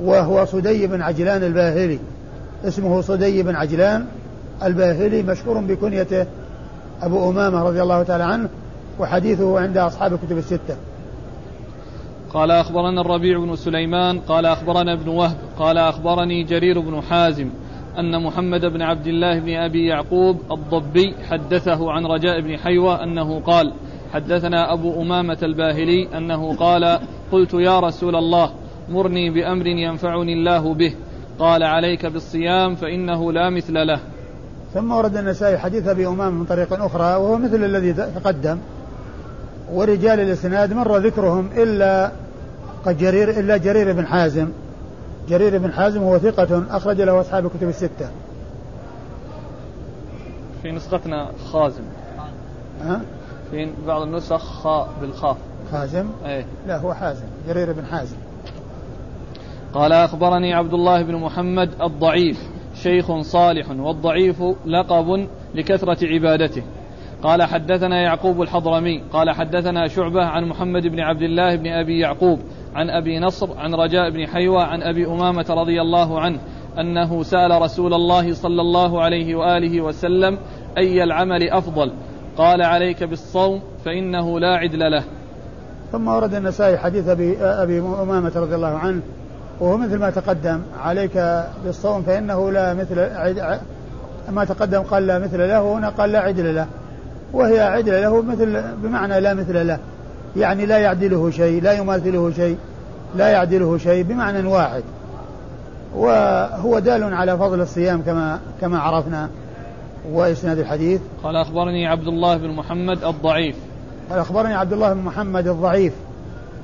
[0.04, 1.98] وهو صدي بن عجلان الباهلي.
[2.64, 4.06] اسمه صدي بن عجلان
[4.62, 6.26] الباهلي مشهور بكنيته
[7.02, 8.48] أبو أمامة رضي الله تعالى عنه
[8.98, 10.76] وحديثه عند أصحاب الكتب الستة.
[12.34, 17.50] قال أخبرنا الربيع بن سليمان قال أخبرنا ابن وهب قال أخبرني جرير بن حازم
[17.98, 23.40] أن محمد بن عبد الله بن أبي يعقوب الضبي حدثه عن رجاء بن حيوة أنه
[23.40, 23.72] قال
[24.12, 26.98] حدثنا أبو أمامة الباهلي أنه قال
[27.32, 28.50] قلت يا رسول الله
[28.88, 30.94] مرني بأمر ينفعني الله به.
[31.38, 34.00] قال عليك بالصيام فإنه لا مثل له.
[34.74, 38.58] ثم ورد النسائي حديث أبي أمامة من طريق أخرى وهو مثل الذي تقدم.
[39.72, 42.12] ورجال الإسناد مر ذكرهم إلا
[42.84, 44.48] قد جرير إلا جرير بن حازم.
[45.28, 48.08] جرير بن حازم هو ثقة أخرج له أصحاب الكتب الستة.
[50.62, 51.82] في نسختنا خازم.
[52.82, 53.00] ها؟
[53.50, 55.36] في بعض النسخ خاء بالخاء.
[55.72, 56.44] خازم؟ إيه.
[56.66, 57.24] لا هو حازم.
[57.48, 58.16] جرير بن حازم.
[59.74, 62.38] قال أخبرني عبد الله بن محمد الضعيف
[62.74, 66.62] شيخ صالح والضعيف لقب لكثرة عبادته.
[67.22, 72.38] قال حدثنا يعقوب الحضرمي قال حدثنا شعبة عن محمد بن عبد الله بن أبي يعقوب
[72.74, 76.38] عن أبي نصر عن رجاء بن حيوى عن أبي أمامة رضي الله عنه
[76.78, 80.38] أنه سأل رسول الله صلى الله عليه وآله وسلم
[80.78, 81.92] أي العمل أفضل؟
[82.36, 85.04] قال عليك بالصوم فإنه لا عدل له.
[85.92, 89.02] ثم ورد النسائي حديث أبي, أبي أمامة رضي الله عنه
[89.62, 92.96] وهو مثل ما تقدم عليك بالصوم فإنه لا مثل
[94.28, 96.66] ما تقدم قال لا مثل له وهنا قال لا عدل له.
[97.32, 99.78] وهي عدل له مثل بمعنى لا مثل له.
[100.36, 102.56] يعني لا يعدله شيء لا يماثله شيء
[103.16, 104.82] لا يعدله شيء بمعنى واحد.
[105.96, 109.28] وهو دال على فضل الصيام كما كما عرفنا
[110.12, 111.00] وإسناد الحديث.
[111.22, 113.56] قال أخبرني عبد الله بن محمد الضعيف.
[114.10, 115.92] قال أخبرني عبد الله بن محمد الضعيف.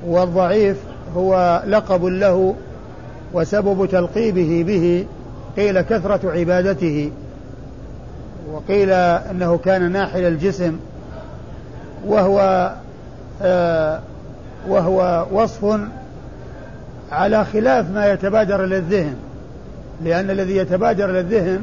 [0.07, 0.77] والضعيف
[1.15, 2.55] هو لقب له
[3.33, 5.05] وسبب تلقيبه به
[5.57, 7.11] قيل كثرة عبادته
[8.51, 10.79] وقيل أنه كان ناحل الجسم
[12.05, 12.71] وهو
[13.41, 13.99] آه
[14.67, 15.79] وهو وصف
[17.11, 19.15] على خلاف ما يتبادر إلى الذهن
[20.03, 21.61] لأن الذي يتبادر إلى الذهن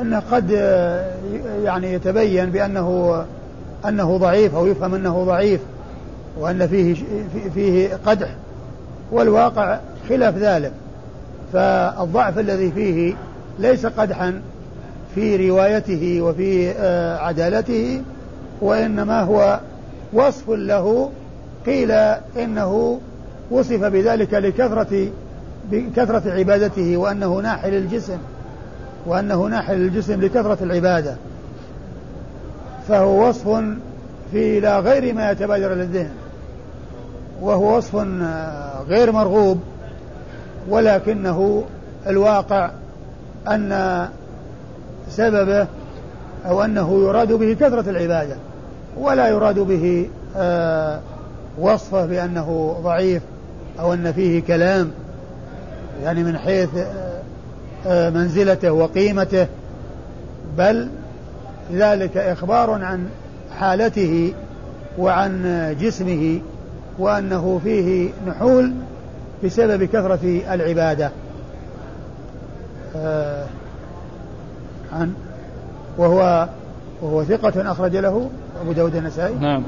[0.00, 1.10] أنه قد آه،
[1.64, 3.24] يعني يتبين بأنه
[3.88, 5.60] أنه ضعيف أو يفهم أنه ضعيف
[6.38, 7.04] وأن فيه
[7.54, 8.28] فيه قدح.
[9.12, 10.72] والواقع خلاف ذلك.
[11.52, 13.14] فالضعف الذي فيه
[13.58, 14.40] ليس قدحا
[15.14, 18.02] في روايته وفي آه، عدالته
[18.60, 19.60] وإنما هو
[20.12, 21.10] وصف له
[21.66, 21.90] قيل
[22.36, 23.00] إنه
[23.50, 25.08] وصف بذلك لكثرة
[25.70, 28.18] بكثرة عبادته وأنه ناحل الجسم
[29.06, 31.16] وأنه ناحل الجسم لكثرة العبادة.
[32.88, 33.64] فهو وصف
[34.32, 36.10] في لا غير ما يتبادر للذهن
[37.42, 39.60] وهو وصف آه، غير مرغوب
[40.68, 41.64] ولكنه
[42.06, 42.70] الواقع
[43.48, 44.08] أن
[45.10, 45.66] سببه
[46.46, 48.36] أو أنه يراد به كثرة العبادة
[48.96, 51.00] ولا يراد به آه
[51.58, 53.22] وصفه بأنه ضعيف
[53.80, 54.90] أو أن فيه كلام
[56.02, 57.22] يعني من حيث آه,
[57.86, 59.46] آه، منزلته وقيمته
[60.58, 60.88] بل
[61.72, 63.08] ذلك إخبار عن
[63.58, 64.32] حالته
[64.98, 66.40] وعن جسمه
[66.98, 68.72] وأنه فيه نحول
[69.44, 71.10] بسبب كثرة العبادة.
[72.96, 73.46] آه
[74.92, 75.12] عن
[75.98, 76.48] وهو
[77.02, 78.30] وهو ثقة أخرج له
[78.62, 79.34] أبو داود النسائي.
[79.34, 79.62] نعم.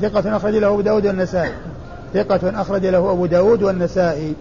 [0.00, 1.52] ثقة أخرج له أبو داود والنسائي
[2.14, 4.34] ثقة أخرج له أبو داود والنسائي.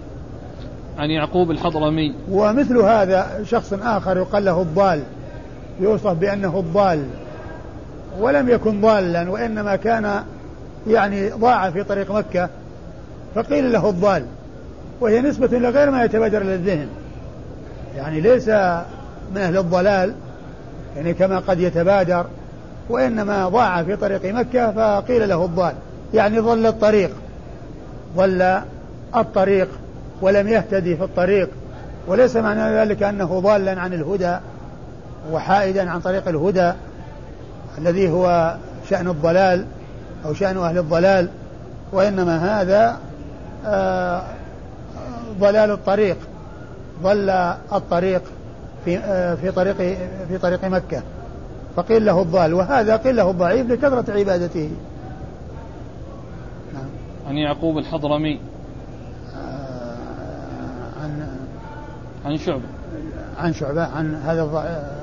[0.98, 2.16] عن يعقوب الحضرمي.
[2.32, 5.04] ومثل هذا شخص آخر يقال له الضال.
[5.80, 7.04] يوصف بأنه الضال.
[8.20, 10.24] ولم يكن ضالا وإنما كان
[10.88, 12.50] يعني ضاع في طريق مكة
[13.36, 14.26] فقيل له الضال
[15.02, 16.88] وهي نسبة لغير ما يتبادر للذهن
[17.96, 18.48] يعني ليس
[19.32, 20.14] من أهل الضلال
[20.96, 22.26] يعني كما قد يتبادر
[22.90, 25.74] وإنما ضاع في طريق مكة فقيل له الضال.
[26.14, 27.12] يعني ضل الطريق
[28.18, 28.62] ضل
[29.16, 29.68] الطريق
[30.22, 31.50] ولم يهتدي في الطريق.
[32.08, 34.38] وليس معنى ذلك أنه ضالا عن الهدى
[35.32, 36.72] وحائدا عن طريق الهدى
[37.78, 38.56] الذي هو
[38.90, 39.66] شأن الضلال.
[40.26, 41.30] أو شأن أهل الضلال
[41.94, 42.98] وإنما هذا
[43.66, 44.24] آه،
[45.40, 46.18] ضلال الطريق
[47.04, 47.30] ضل
[47.74, 48.22] الطريق
[48.86, 49.76] في آه، في طريق
[50.28, 51.04] في طريق مكة.
[51.76, 54.70] فقيل له الضال وهذا قيل له الضعيف لكثرة عبادته.
[56.74, 56.90] نعم.
[57.28, 58.40] عن يعقوب الحضرمي.
[59.36, 59.96] آه،
[61.04, 61.28] عن
[62.26, 62.64] عن شعبة.
[63.40, 65.02] عن شعبة عن هذا الضعيف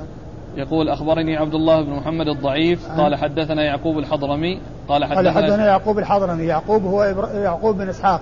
[0.57, 5.67] يقول أخبرني عبد الله بن محمد الضعيف قال حدثنا يعقوب الحضرمي قال حدثنا, قال حدثنا
[5.67, 5.99] يعقوب.
[5.99, 6.45] الحضرمي.
[6.45, 8.21] يعقوب هو يعقوب بن إسحاق.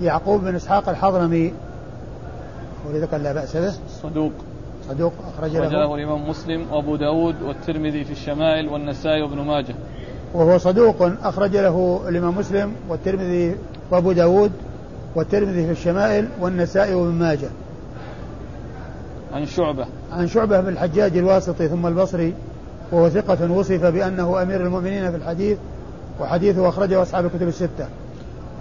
[0.00, 1.52] يعقوب بن إسحاق الحضرمي.
[2.88, 3.72] ولذا قال لا بأس به.
[4.02, 4.32] صدوق.
[4.88, 5.66] صدوق أخرج له.
[5.66, 9.74] أخرجه الإمام مسلم وأبو داود والترمذي في الشمائل والنسائي وابن ماجه.
[10.34, 13.56] وهو صدوق أخرج له الإمام مسلم والترمذي
[13.90, 14.52] وأبو داود
[15.14, 17.48] والترمذي في الشمائل والنسائي وابن ماجه.
[19.32, 19.86] عن شعبة.
[20.12, 22.34] عن شعبة بن الحجاج الواسطي ثم البصري.
[22.92, 25.58] وهو ثقة وصف بأنه أمير المؤمنين في الحديث
[26.20, 27.86] وحديثه أخرجه أصحاب الكتب الستة.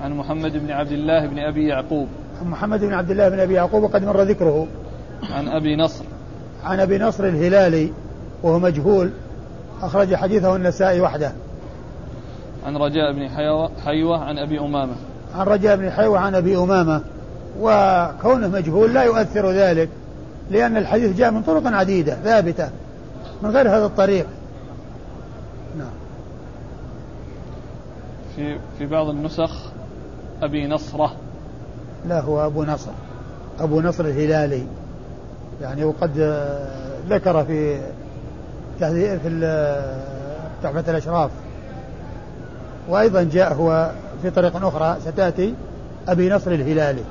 [0.03, 2.07] عن محمد بن عبد الله بن أبي يعقوب.
[2.41, 4.67] عن محمد بن عبد الله بن أبي يعقوب وقد مر ذكره.
[5.31, 6.05] عن أبي نصر.
[6.63, 7.91] عن أبي نصر الهلالي
[8.43, 9.11] وهو مجهول
[9.81, 11.31] أخرج حديثه النسائي وحده.
[12.65, 14.93] عن رجاء بن حيوة, حيوة عن أبي أمامة.
[15.35, 17.01] عن رجاء بن حيوة عن أبي أمامة.
[17.59, 19.89] وكونه مجهول لا يؤثر ذلك
[20.51, 22.69] لأن الحديث جاء من طرق عديدة ثابتة.
[23.43, 24.27] من غير هذا الطريق.
[25.77, 25.91] نعم.
[28.35, 29.51] في في بعض النسخ
[30.41, 31.15] أبي نصرة.
[32.07, 32.91] لا هو أبو نصر.
[33.59, 34.63] أبو نصر الهلالي.
[35.61, 36.43] يعني وقد
[37.09, 37.81] ذكر في
[38.79, 39.17] في
[40.63, 41.31] تحفة الأشراف.
[42.89, 45.53] وأيضا جاء هو في طريق أخرى ستأتي
[46.07, 47.03] أبي نصر الهلالي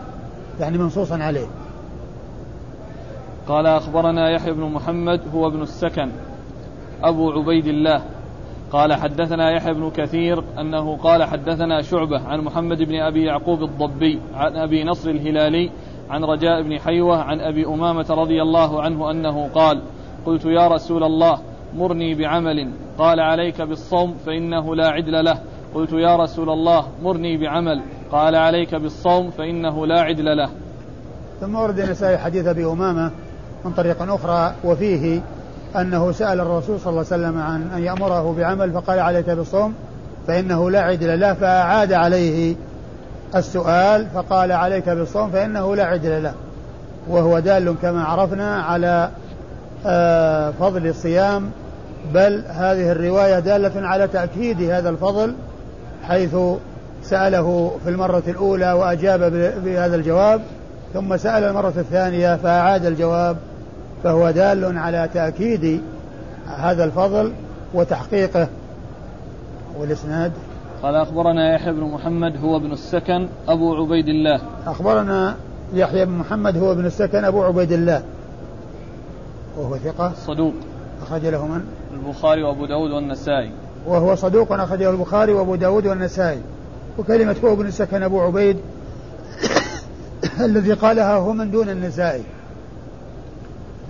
[0.60, 1.46] يعني منصوصا عليه.
[3.48, 6.10] قال أخبرنا يحيى بن محمد هو ابن السكن.
[7.02, 8.02] أبو عبيد الله.
[8.72, 14.20] قال حدثنا يحيى بن كثير أنه قال حدثنا شعبة عن محمد بن أبي يعقوب الضبي
[14.34, 15.70] عن أبي نصر الهلالي
[16.10, 19.82] عن رجاء بن حيوة عن أبي أمامة رضي الله عنه أنه قال
[20.26, 21.38] قلت يا رسول الله
[21.76, 22.70] مرني بعمل.
[22.98, 25.38] قال عليك بالصوم فإنه لا عدل له.
[25.74, 27.82] قلت يا رسول الله مرني بعمل.
[28.12, 30.50] قال عليك بالصوم فإنه لا عدل له.
[31.40, 33.10] ثم ورد النسائي حديث أبي أمامة
[33.64, 35.20] من طريق أخرى وفيه
[35.76, 39.74] أنه سأل الرسول صلى الله عليه وسلم عن أن يأمره بعمل فقال عليك بالصوم
[40.26, 42.54] فإنه لا عدل له فأعاد عليه
[43.36, 46.32] السؤال فقال عليك بالصوم فإنه لا عدل له.
[47.08, 49.10] وهو دال كما عرفنا على
[49.86, 51.50] آه، فضل الصيام.
[52.14, 55.34] بل هذه الرواية دالة على تأكيد هذا الفضل
[56.02, 56.36] حيث
[57.02, 59.20] سأله في المرة الأولى وأجاب
[59.64, 60.40] بهذا الجواب
[60.94, 63.36] ثم سأل المرة الثانية فأعاد الجواب.
[64.04, 65.82] فهو دال على تأكيد
[66.46, 67.32] هذا الفضل
[67.74, 68.48] وتحقيقه.
[69.78, 70.32] والإسناد؟
[70.82, 74.40] قال أخبرنا يحيى بن محمد هو ابن السكن أبو عبيد الله.
[74.66, 75.36] أخبرنا
[75.74, 78.02] يحيى بن محمد هو ابن السكن أبو عبيد الله.
[79.56, 80.54] وهو ثقة؟ صدوق.
[81.02, 81.60] أخرج له من؟
[81.94, 83.50] البخاري وأبو داود والنسائي.
[83.86, 86.40] وهو صدوق أخرجه البخاري وأبو داود والنسائي.
[86.98, 88.56] وكلمة هو ابن السكن أبو عبيد
[90.46, 92.22] الذي قالها هو من دون النسائي.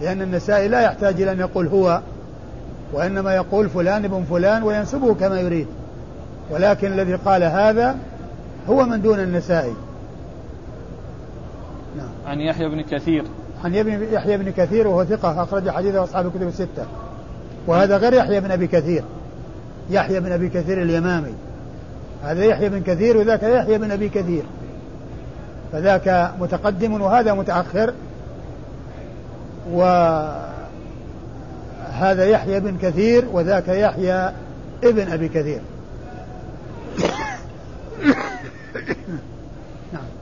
[0.00, 2.00] لأن النسائي لا يحتاج إلى أن يقول هو
[2.92, 5.66] وإنما يقول فلان ابن فلان وينسبه كما يريد.
[6.50, 7.96] ولكن الذي قال هذا
[8.68, 9.74] هو من دون النسائي.
[11.96, 12.08] نعم.
[12.26, 13.24] عن يحيى بن كثير.
[13.64, 13.74] عن
[14.12, 16.86] يحيى بن كثير وهو ثقة أخرج حديثه أصحاب الكتب الستة.
[17.66, 19.04] وهذا غير يحيى بن أبي كثير.
[19.90, 21.34] يحيى بن أبي كثير اليمامي.
[22.22, 24.42] هذا يحيى بن كثير وذاك يحيى بن أبي كثير.
[25.72, 27.94] فذاك متقدم وهذا متأخر.
[29.70, 30.54] وهذا
[32.24, 34.32] يحيى بن كثير وذاك يحيى
[34.84, 35.60] ابن أبي كثير.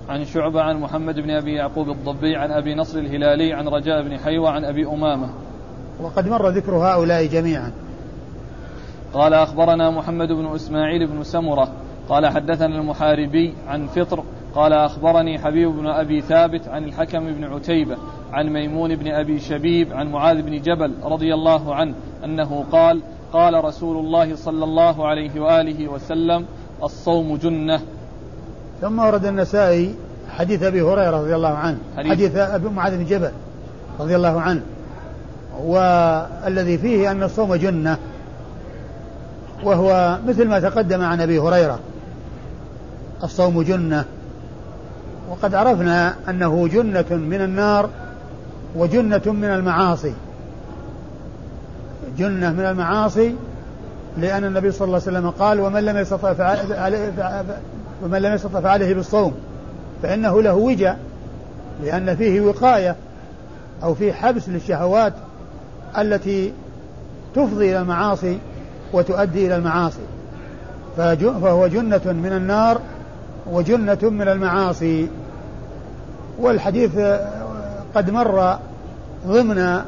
[0.09, 4.19] عن شعبة عن محمد بن أبي يعقوب الضبي عن أبي نصر الهلالي عن رجاء بن
[4.19, 5.29] حيوة عن أبي أمامة
[6.01, 7.73] وقد مر ذكر هؤلاء جميعا
[9.13, 11.69] قال أخبرنا محمد بن إسماعيل بن سمرة
[12.09, 14.25] قال حدثنا المحاربي عن فطر
[14.59, 17.97] قال أخبرني حبيب بن أبي ثابت عن الحكم بن عتيبة
[18.33, 21.95] عن ميمون بن أبي شبيب عن معاذ بن جبل رضي الله عنه
[22.25, 26.45] أنه قال قال رسول الله صلى الله عليه وآله وسلم
[26.83, 27.81] الصوم جنة.
[28.81, 29.95] ثم ورد النسائي
[30.31, 33.31] حديث أبي هريرة رضي الله عنه حديث, حديث أبي معاذ بن جبل
[34.01, 34.63] رضي الله عنه
[35.65, 37.99] والذي فيه أن الصوم جنة
[39.65, 41.79] وهو مثل ما تقدم عن أبي هريرة
[43.23, 44.05] الصوم جنة.
[45.31, 47.91] وقد عرفنا أنه جنة من النار
[48.77, 50.13] وجنة من المعاصي.
[52.19, 53.35] جنة من المعاصي
[54.19, 57.13] لأن النبي صلى الله عليه وسلم قال ومن لم يستطع فعليه
[58.03, 59.35] ومن لم يستطع فعليه بالصوم
[60.03, 60.93] فإنه له وجى
[61.83, 62.97] لأن فيه وقاية
[63.83, 65.13] أو فيه حبس للشهوات
[65.99, 66.53] التي
[67.35, 68.39] تفضي إلى المعاصي
[68.93, 70.03] وتؤدي إلى المعاصي.
[70.97, 72.81] فهو جنة من النار
[73.51, 75.09] وجنة من المعاصي.
[76.39, 76.91] والحديث
[77.95, 78.59] قد مر
[79.27, 79.81] ضمن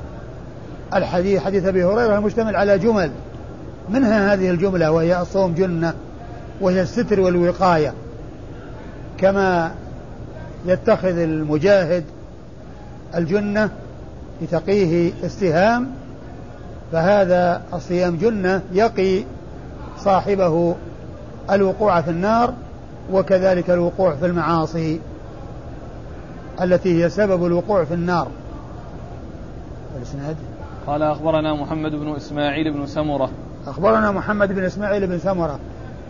[0.95, 3.11] الحديث حديث أبي هريرة المشتمل على جمل.
[3.89, 5.95] منها هذه الجملة وهي الصوم جنة
[6.61, 7.93] وهي الستر والوقاية.
[9.19, 9.71] كما
[10.67, 12.05] يتخذ المجاهد
[13.15, 13.71] الجنة
[14.43, 15.91] لتقيه استهام
[16.93, 19.25] فهذا الصيام جنة يقي
[19.99, 20.75] صاحبه
[21.51, 22.55] الوقوع في النار
[23.13, 25.01] وكذلك الوقوع في المعاصي
[26.63, 28.29] التي هي سبب الوقوع في النار.
[29.97, 30.37] الإسناد؟
[30.87, 33.31] قال أخبرنا محمد بن إسماعيل بن سمرة.
[33.67, 35.59] أخبرنا محمد بن إسماعيل بن سمرة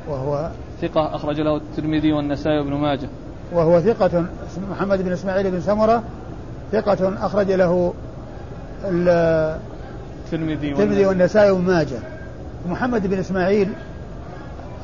[0.08, 0.50] وهو
[0.82, 3.08] ثقة أخرج له الترمذي والنسائي وابن ماجه.
[3.52, 4.24] وهو ثقة
[4.70, 6.02] محمد بن إسماعيل بن سمرة
[6.72, 7.94] ثقة أخرج له
[8.84, 10.74] الترمذي
[11.06, 11.98] والنسائي وابن ماجه.
[12.68, 13.72] محمد بن إسماعيل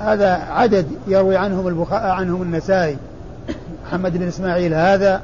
[0.01, 2.97] هذا عدد يروي عنهم البخاري عنهم النسائي.
[3.87, 5.23] محمد بن إسماعيل هذا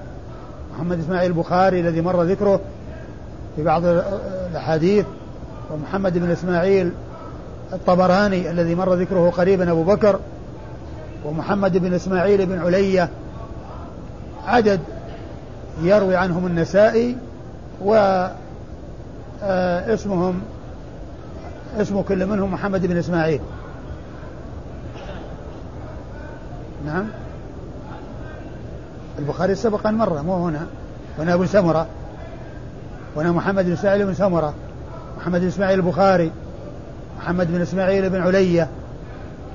[0.75, 2.61] محمد إسماعيل البخاري الذي مر ذكره
[3.57, 3.83] في بعض
[4.51, 5.07] الأحاديث
[5.71, 6.93] ومحمد بن إسماعيل
[7.73, 10.21] الطبراني الذي مر ذكره قريبا أبو بكر
[11.25, 13.09] ومحمد بن إسماعيل بن علية.
[14.47, 14.81] عدد
[15.83, 17.17] يروي عنهم النسائي
[17.85, 17.95] و
[19.45, 20.41] آه، اسمهم
[21.81, 23.41] اسم كل منهم محمد بن إسماعيل.
[26.87, 27.05] نعم.
[29.19, 30.67] البخاري سبق أن مر مو هنا.
[31.19, 31.87] هنا أبو سمرة.
[33.17, 34.55] هنا محمد بن إسماعيل بن سمرة.
[35.19, 36.31] محمد بن إسماعيل البخاري.
[37.19, 38.69] محمد بن إسماعيل بن علية.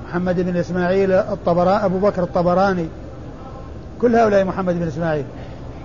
[0.09, 2.87] محمد بن إسماعيل الطبراني أبو بكر الطبراني.
[4.01, 5.25] كل هؤلاء محمد بن إسماعيل.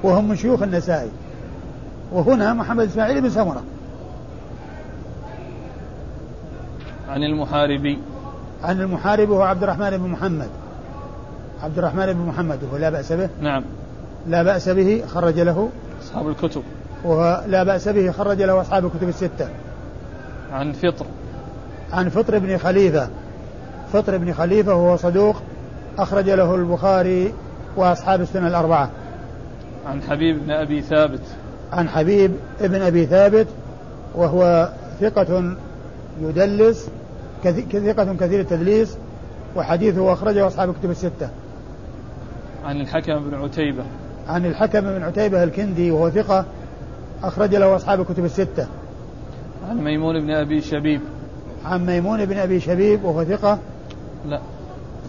[0.03, 1.11] وهم من شيوخ النسائي.
[2.12, 3.62] وهنا محمد إسماعيل بن سمرة.
[7.09, 7.99] عن المحاربي.
[8.64, 10.49] عن المحارب هو عبد الرحمن بن محمد.
[11.63, 13.29] عبد الرحمن بن محمد وهو لا بأس به.
[13.41, 13.65] نعم.
[14.27, 15.69] لا بأس به خرج له.
[16.03, 16.63] أصحاب الكتب.
[17.05, 19.49] وهو لا بأس به خرج له أصحاب الكتب الستة.
[20.53, 21.07] عن فطر.
[21.93, 23.09] عن فطر بن خليفة.
[23.93, 25.37] فطر بن خليفة وهو صدوق
[25.99, 27.33] أخرج له البخاري
[27.77, 28.91] وأصحاب السنة الأربعة.
[29.87, 31.23] عن حبيب بن أبي ثابت.
[31.73, 33.47] عن حبيب بن أبي ثابت
[34.15, 34.69] وهو
[35.01, 35.57] ثقة
[36.23, 36.89] يدلس
[37.73, 38.97] ثقة كثير التدليس
[39.57, 41.29] وحديثه أخرجه أصحاب الكتب الستة.
[42.65, 43.85] عن الحكم بن عتيبة.
[44.29, 46.45] عن الحكم بن عتيبة الكندي وهو ثقة
[47.23, 48.67] أخرج له أصحاب الكتب الستة.
[49.69, 51.01] عن ميمون بن أبي شبيب.
[51.65, 53.59] عن ميمون بن أبي شبيب وهو ثقة.
[54.27, 54.41] لا.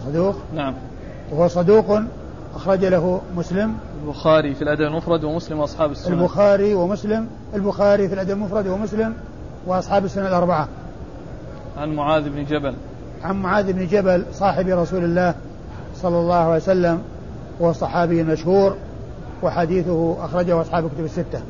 [0.06, 0.36] صدوق.
[0.54, 0.74] نعم.
[1.32, 2.00] وهو صدوق
[2.54, 3.74] أخرج له مسلم.
[4.02, 7.26] البخاري في الأدب المفرد ومسلم وأصحاب السنة البخاري ومسلم.
[7.54, 9.14] البخاري في الأدب المفرد ومسلم
[9.66, 10.68] وأصحاب السنة الأربعة.
[11.76, 12.74] عن معاذ بن جبل.
[13.22, 15.34] عن معاذ بن جبل صاحب رسول الله
[15.96, 17.02] صلى الله عليه وسلم.
[17.60, 18.76] وهو الصحابي المشهور
[19.42, 21.42] وحديثه أخرجه أصحاب الكتب الستة.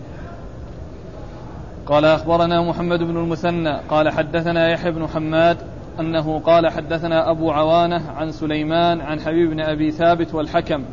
[1.87, 5.57] قال أخبرنا محمد بن المثنى قال حدثنا يحيى بن حماد
[6.01, 10.85] أنه قال حدثنا أبو عوانة عن سليمان عن حبيب بن أبي ثابت والحكم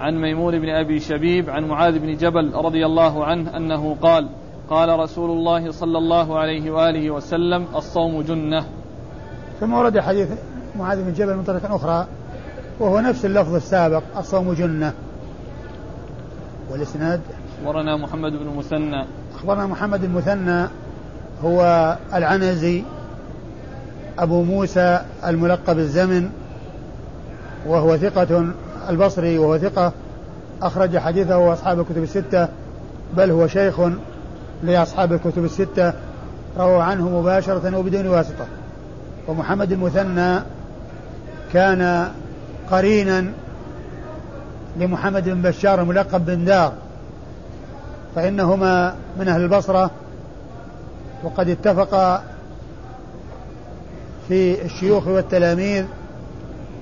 [0.00, 4.28] عن ميمون بن أبي شبيب عن معاذ بن جبل رضي الله عنه أنه قال
[4.70, 8.64] قال رسول الله صلى الله عليه وآله وسلم الصوم جنة.
[9.60, 10.28] ثم ورد حديث
[10.78, 12.06] معاذ بن جبل من طريق أخرى
[12.80, 14.92] وهو نفس اللفظ السابق الصوم جنة.
[16.70, 17.20] والإسناد؟
[17.60, 19.04] أخبرنا محمد بن مثنى
[19.34, 20.68] أخبرنا محمد المثنى
[21.44, 22.82] هو العنزي
[24.18, 26.30] أبو موسى الملقب الزمن
[27.66, 28.46] وهو ثقة
[28.88, 29.92] البصري وهو ثقة
[30.62, 32.48] أخرج حديثه أصحاب الكتب الستة
[33.16, 33.80] بل هو شيخ
[34.62, 35.92] لأصحاب الكتب الستة
[36.58, 38.46] رووا عنه مباشرة وبدون واسطة.
[39.28, 40.40] ومحمد المثنى
[41.52, 42.08] كان
[42.70, 43.24] قرينا
[44.76, 46.72] لمحمد بن بشار الملقب بن دار
[48.14, 49.90] فإنهما من أهل البصرة
[51.24, 52.22] وقد اتفقا
[54.28, 55.84] في الشيوخ والتلاميذ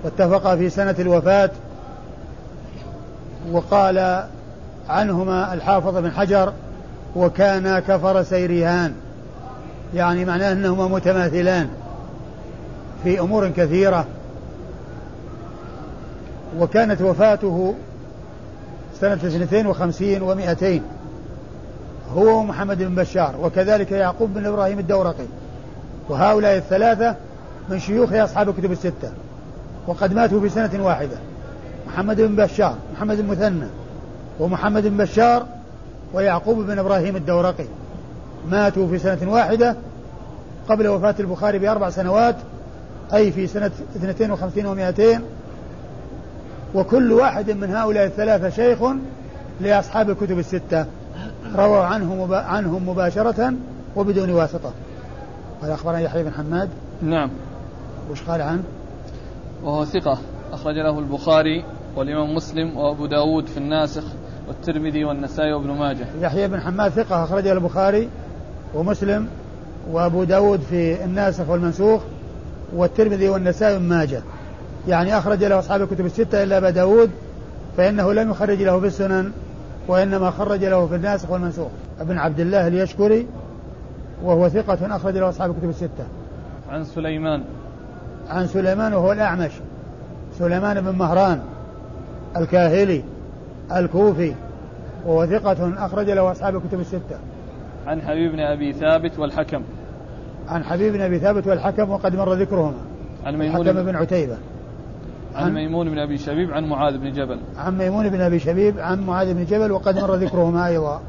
[0.05, 1.51] واتفقا في سنة الوفاة
[3.53, 4.24] وقال
[4.89, 6.53] عنهما الحافظ بن حجر
[7.16, 8.95] وكانا كفر سيريهان
[9.95, 11.68] يعني معناه أنهما متماثلان
[13.05, 14.07] في أمور كثيرة.
[16.59, 17.74] وكانت وفاته
[19.00, 20.80] سنة 52 و200
[22.14, 25.24] هو ومحمد بن بشار وكذلك يعقوب بن إبراهيم الدورقي.
[26.09, 27.16] وهؤلاء الثلاثة
[27.68, 29.11] من شيوخ أصحاب الكتب الستة.
[29.86, 31.16] وقد ماتوا في سنة واحدة.
[31.88, 33.66] محمد بن بشار محمد المثنى
[34.40, 35.46] ومحمد بن بشار
[36.14, 37.66] ويعقوب بن إبراهيم الدورقي.
[38.50, 39.76] ماتوا في سنة واحدة
[40.68, 42.36] قبل وفاة البخاري بأربع سنوات
[43.14, 45.20] أي في سنة 52 و200
[46.77, 48.79] وكل واحد من هؤلاء الثلاثة شيخ
[49.61, 50.87] لأصحاب الكتب الستة.
[51.57, 53.55] رووا عنه عنهم مباشرة
[53.97, 54.72] وبدون واسطة.
[55.62, 56.68] قال أخبرنا يحيى بن حماد.
[57.03, 57.31] نعم.
[58.11, 58.62] وش قال عنه؟
[59.64, 60.18] وهو ثقة.
[60.53, 61.64] أخرج له البخاري
[61.97, 64.05] والإمام مسلم وأبو داود في الناسخ
[64.49, 66.07] والترمذي والنسائي وابن ماجه.
[66.20, 67.24] يحيى بن حماد ثقة.
[67.24, 68.09] أخرجه البخاري
[68.74, 69.29] ومسلم
[69.91, 72.03] وأبو داود في الناسخ والمنسوخ
[72.77, 74.22] والترمذي والنسائي وابن ماجه.
[74.89, 77.11] يعني أخرج له أصحاب الكتب الستة إلا أبا داود
[77.76, 79.32] فإنه لم يخرج له في السنن
[79.89, 81.68] وإنما خرج له في الناسخ والمنسوخ.
[82.01, 83.26] ابن عبد الله اليشكري
[84.24, 86.07] وهو ثقة أخرج له أصحاب الكتب الستة.
[86.70, 87.45] عن سليمان.
[88.28, 89.53] عن سليمان وهو الأعمش.
[90.39, 91.41] سليمان بن مهران
[92.37, 93.05] الكاهلي
[93.76, 94.34] الكوفي
[95.07, 97.18] وهو ثقة أخرج له أصحاب الكتب الستة.
[97.87, 99.62] عن حبيب بن أبي ثابت والحكم.
[100.49, 102.80] عن حبيب بن أبي ثابت والحكم وقد مر ذكرهما.
[103.24, 104.37] عن ميمون الحكم بن عتيبة.
[105.37, 107.41] عن ميمون بن أبي شبيب عن معاذ بن جبل.
[107.57, 111.01] عن ميمون بن أبي شبيب عن معاذ بن جبل وقد مر ذكرهما أيضا.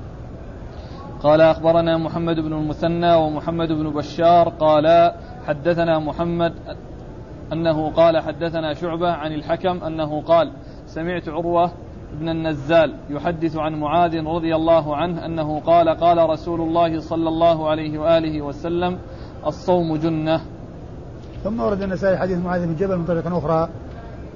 [1.24, 5.14] قال أخبرنا محمد بن المثنى ومحمد بن بشار قال
[5.48, 6.54] حدثنا محمد
[7.54, 10.52] أنه قال حدثنا شعبة عن الحكم أنه قال
[10.86, 11.72] سمعت عروة
[12.20, 17.70] بن النزال يحدث عن معاذ رضي الله عنه أنه قال قال رسول الله صلى الله
[17.70, 18.98] عليه وآله وسلم
[19.48, 20.42] الصوم جنة.
[21.44, 23.70] ثم ورد النسائي حديث معاذ بن جبل من طريقة أخرى.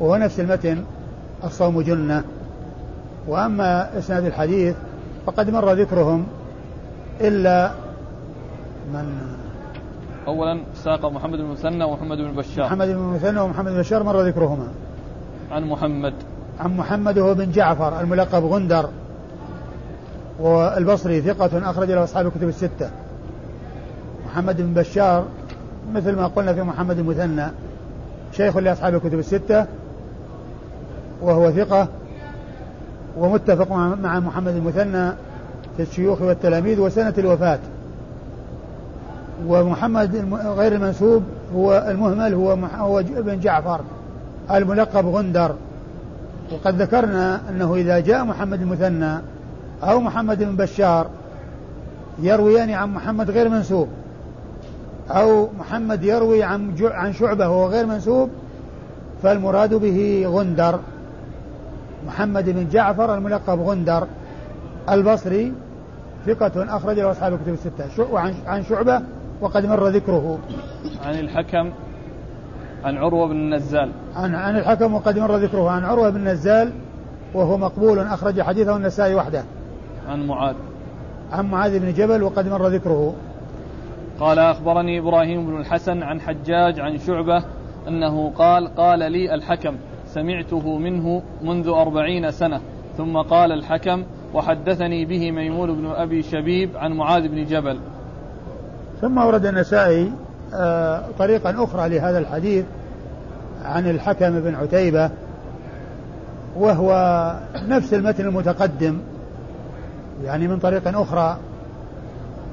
[0.02, 0.84] وهو نفس المتن
[1.44, 2.24] الصوم جنة.
[3.28, 4.76] وأما إسناد الحديث
[5.26, 6.26] فقد مر ذكرهم
[7.22, 7.72] إلا
[8.94, 9.06] من
[10.28, 12.66] أولا ساق محمد بن مثنى ومحمد بن بشار.
[12.66, 14.68] محمد بن مثنى ومحمد بن بشار مر ذكرهما.
[15.52, 16.14] عن محمد.
[16.60, 18.90] عن محمد هو بن جعفر الملقب غندر.
[20.40, 22.90] والبصري ثقة أخرج له أصحاب الكتب الستة.
[24.26, 25.26] محمد بن بشار
[25.94, 27.48] مثل ما قلنا في محمد المثنى
[28.32, 29.66] شيخ لأصحاب الكتب الستة.
[31.22, 31.88] وهو ثقة
[33.18, 35.12] ومتفق مع محمد المثنى
[35.78, 37.60] في الشيوخ والتلاميذ وسنة الوفاة.
[39.48, 41.24] ومحمد غير المنسوب
[41.56, 43.82] هو المهمل هو هو ابن جعفر
[44.52, 45.56] الملقب غندر.
[46.52, 49.20] وقد ذكرنا أنه إذا جاء محمد المثنى
[49.84, 51.08] أو محمد بن بشار
[52.22, 53.88] يرويان عن محمد غير منسوب
[55.10, 58.30] أو محمد يروي عن عن شعبة وهو غير منسوب
[59.24, 60.80] فالمراد به غندر.
[62.08, 64.08] محمد بن جعفر الملقب غندر
[64.90, 65.54] البصري
[66.26, 68.18] ثقة أخرج له أصحاب الكتب الستة.
[68.48, 69.02] عن شعبة
[69.42, 70.40] وقد مر ذكره.
[71.06, 71.72] عن الحكم
[72.84, 73.92] عن عروة بن النزال.
[74.16, 75.70] عن عن الحكم وقد مر ذكره.
[75.70, 76.72] عن عروة بن النزال
[77.34, 79.44] وهو مقبول أخرج حديثه النسائي وحده.
[80.08, 80.56] عن معاذ.
[81.32, 83.14] عن معاذ بن جبل وقد مر ذكره.
[84.20, 87.44] قال أخبرني إبراهيم بن الحسن عن حجاج عن شعبة
[87.88, 89.76] أنه قال قال لي الحكم
[90.14, 92.62] سمعته منه منذ أربعين سنة.
[92.98, 94.04] ثم قال الحكم
[94.34, 97.80] وحدثني به ميمون بن أبي شبيب عن معاذ بن جبل.
[99.02, 100.12] ثم ورد النسائي
[100.54, 102.66] آه، طريقا أخرى لهذا الحديث
[103.66, 105.10] عن الحكم بن عتيبة
[106.56, 106.92] وهو
[107.68, 108.98] نفس المتن المتقدم
[110.26, 111.38] يعني من طريق أخرى.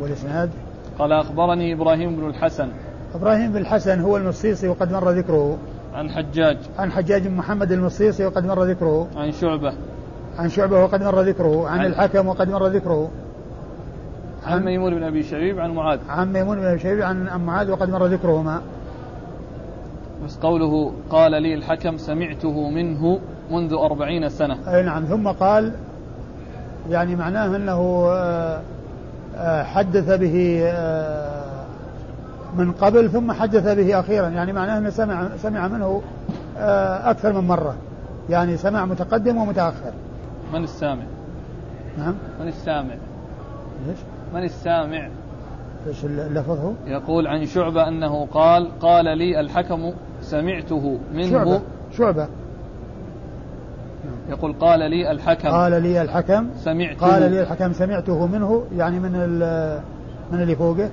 [0.01, 0.51] والإسناد؟
[0.99, 2.69] قال أخبرني إبراهيم بن الحسن.
[3.15, 5.59] إبراهيم بن الحسن هو المصيصي وقد مر ذكره.
[5.99, 6.57] عن حجاج.
[6.79, 9.09] عن حجاج بن محمد المصيصي وقد مر ذكره.
[9.17, 9.73] عن شعبة.
[10.39, 11.69] عن شعبة وقد مر ذكره.
[11.69, 13.11] عن, عن الحكم وقد مر ذكره.
[14.47, 15.99] عن ميمون بن أبي شبيب عن معاذ.
[16.09, 18.63] عن ميمون بن أبي شبيب عن عن معاذ وقد مر ذكرهما.
[20.25, 23.21] بس قوله قال لي الحكم سمعته منه
[23.51, 24.57] منذ أربعين سنة.
[24.75, 25.05] أي نعم.
[25.05, 25.73] ثم قال
[26.91, 28.61] يعني معناه أنه آه،
[29.37, 31.38] آه، حدث به آه،
[32.59, 34.29] من قبل ثم حدث به أخيرا.
[34.29, 36.03] يعني معناه أنه سمع, سمع منه
[37.05, 37.75] أكثر من مرة.
[38.31, 39.93] يعني سمع متقدم ومتأخر.
[40.53, 41.03] من السامع؟
[41.99, 42.15] نعم.
[42.41, 42.95] من السامع؟
[43.87, 43.99] ليش
[44.35, 45.09] من السامع؟
[45.87, 51.31] إيش اللفظ هو؟ يقول عن شعبة أنه قال قال لي الحكم سمعته منه.
[51.31, 51.61] شعبة.
[51.97, 52.29] شعبة.
[54.29, 55.49] يقول قال لي الحكم.
[55.49, 56.47] قال لي الحكم.
[56.57, 57.07] سمعته.
[57.07, 59.13] قال لي الحكم سمعته منه يعني من
[60.33, 60.91] من اللي فوقه.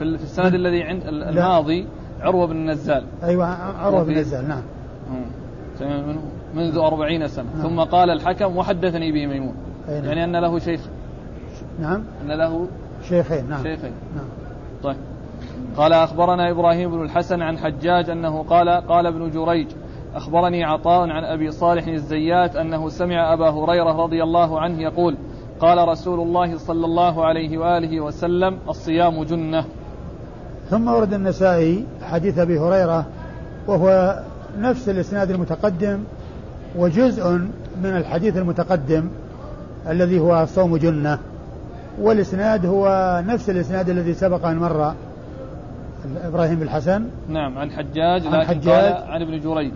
[0.00, 1.86] في السند الذي عند الماضي
[2.20, 3.04] عروة بن النزال.
[3.24, 4.62] أيوة عروة بن النزال نعم.
[5.78, 6.20] سمع منه
[6.54, 7.46] منذ أربعين سنة.
[7.56, 7.62] نعم.
[7.62, 9.54] ثم قال الحكم وحدثني به ميمون.
[9.88, 10.04] نعم.
[10.04, 10.80] يعني أن له شيخ.
[11.80, 12.02] نعم.
[12.22, 12.66] أن له
[13.08, 13.62] شيخين نعم.
[13.62, 13.92] شيخين.
[14.16, 14.24] نعم.
[14.82, 14.96] طيب.
[15.76, 19.66] قال أخبرنا إبراهيم بن الحسن عن حجاج أنه قال قال ابن جريج
[20.14, 25.16] أخبرني عطاء عن أبي صالح الزيات أنه سمع أبا هريرة رضي الله عنه يقول
[25.60, 29.64] قال رسول الله صلى الله عليه وآله وسلم الصيام جنة.
[30.70, 33.06] ثم ورد النسائي حديث أبي هريرة
[33.66, 34.18] وهو
[34.58, 35.98] نفس الإسناد المتقدم
[36.76, 37.30] وجزء
[37.82, 39.08] من الحديث المتقدم
[39.88, 41.18] الذي هو الصوم جنة
[42.00, 42.86] والإسناد هو
[43.26, 44.94] نفس الإسناد الذي سبق أن مر
[46.24, 47.04] إبراهيم بن الحسن.
[47.28, 48.92] نعم عن حجاج عن حجاج.
[49.08, 49.72] عن ابن جريج.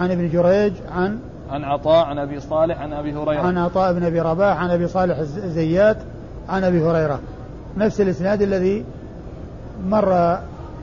[0.00, 1.18] عن ابن جريج عن
[1.50, 3.40] عن عطاء عن أبي صالح عن أبي هريرة.
[3.40, 5.96] عن عطاء بن أبي رباح عن أبي صالح الزيات
[6.48, 7.20] عن أبي هريرة.
[7.76, 8.84] نفس الإسناد الذي
[9.86, 10.38] مر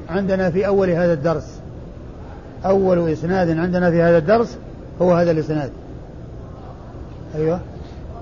[0.09, 1.61] عندنا في أول هذا الدرس.
[2.65, 4.59] أول إسناد عندنا في هذا الدرس
[5.01, 5.71] هو هذا الإسناد.
[7.35, 7.59] أيوه.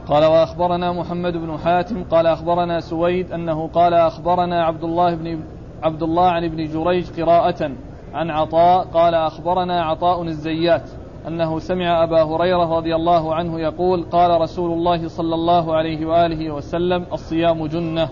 [0.08, 5.40] قال وأخبرنا محمد بن حاتم قال أخبرنا سويد أنه قال أخبرنا عبد الله بن
[5.84, 7.72] عبد الله عن ابن جريج قراءة
[8.14, 10.90] عن عطاء قال أخبرنا عطاء الزيات
[11.28, 16.52] أنه سمع أبا هريرة رضي الله عنه يقول قال رسول الله صلى الله عليه وآله
[16.52, 18.10] وسلم الصيام جنة.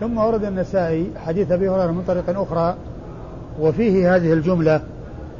[0.00, 2.74] ثم ورد النسائي حديث أبي هريرة من طريق أخرى
[3.60, 4.80] وفيه هذه الجملة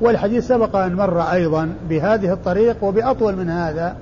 [0.01, 3.97] والحديث سبق أن مر أيضا بهذه الطريق وبأطول من هذا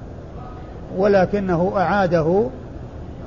[0.97, 2.47] ولكنه أعاده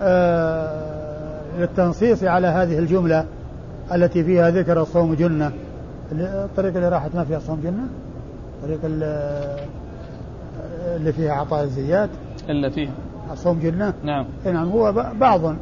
[0.01, 3.25] آه، للتنصيص على هذه الجملة
[3.93, 5.51] التي فيها ذكر الصوم جنة.
[6.11, 7.87] الطريق اللي راحت ما فيها صوم جنة؟
[8.57, 8.79] الطريق
[10.95, 12.09] اللي فيها عطاء الزيات؟
[12.49, 12.91] إلا فيها.
[13.31, 14.25] الصوم جنة؟ نعم.
[14.45, 15.55] نعم هو بعض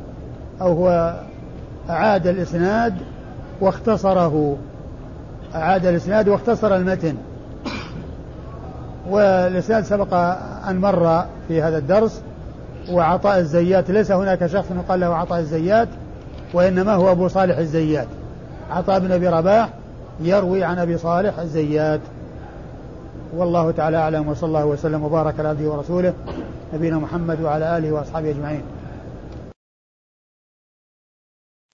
[0.61, 1.19] أو هو
[1.89, 2.93] أعاد الإسناد
[3.61, 4.57] واختصره.
[5.55, 7.15] أعاد الإسناد واختصر المتن.
[9.09, 10.13] والإسناد سبق
[10.69, 12.21] أن مر في هذا الدرس
[12.91, 15.87] وعطاء الزيات ليس هناك شخص يقال له عطاء الزيات
[16.53, 18.07] وإنما هو أبو صالح الزيات.
[18.71, 19.69] عطاء بن أبي رباح
[20.19, 21.99] يروي عن أبي صالح الزيات.
[23.35, 26.13] والله تعالى أعلم وصلى الله وسلم وبارك على عبده ورسوله
[26.73, 28.61] نبينا محمد وعلى آله وأصحابه أجمعين.